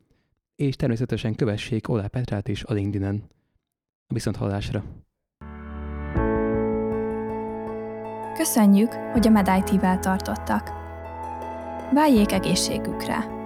és 0.58 0.76
természetesen 0.76 1.34
kövessék 1.34 1.88
Olá 1.88 2.06
Petrát 2.06 2.48
is 2.48 2.64
a 2.64 2.72
LinkedIn-en. 2.72 3.24
Viszont 4.06 4.36
hallásra! 4.36 4.84
Köszönjük, 8.34 8.92
hogy 8.92 9.26
a 9.26 9.30
MedIT-vel 9.30 9.98
tartottak. 9.98 10.68
Váljék 11.92 12.32
egészségükre! 12.32 13.37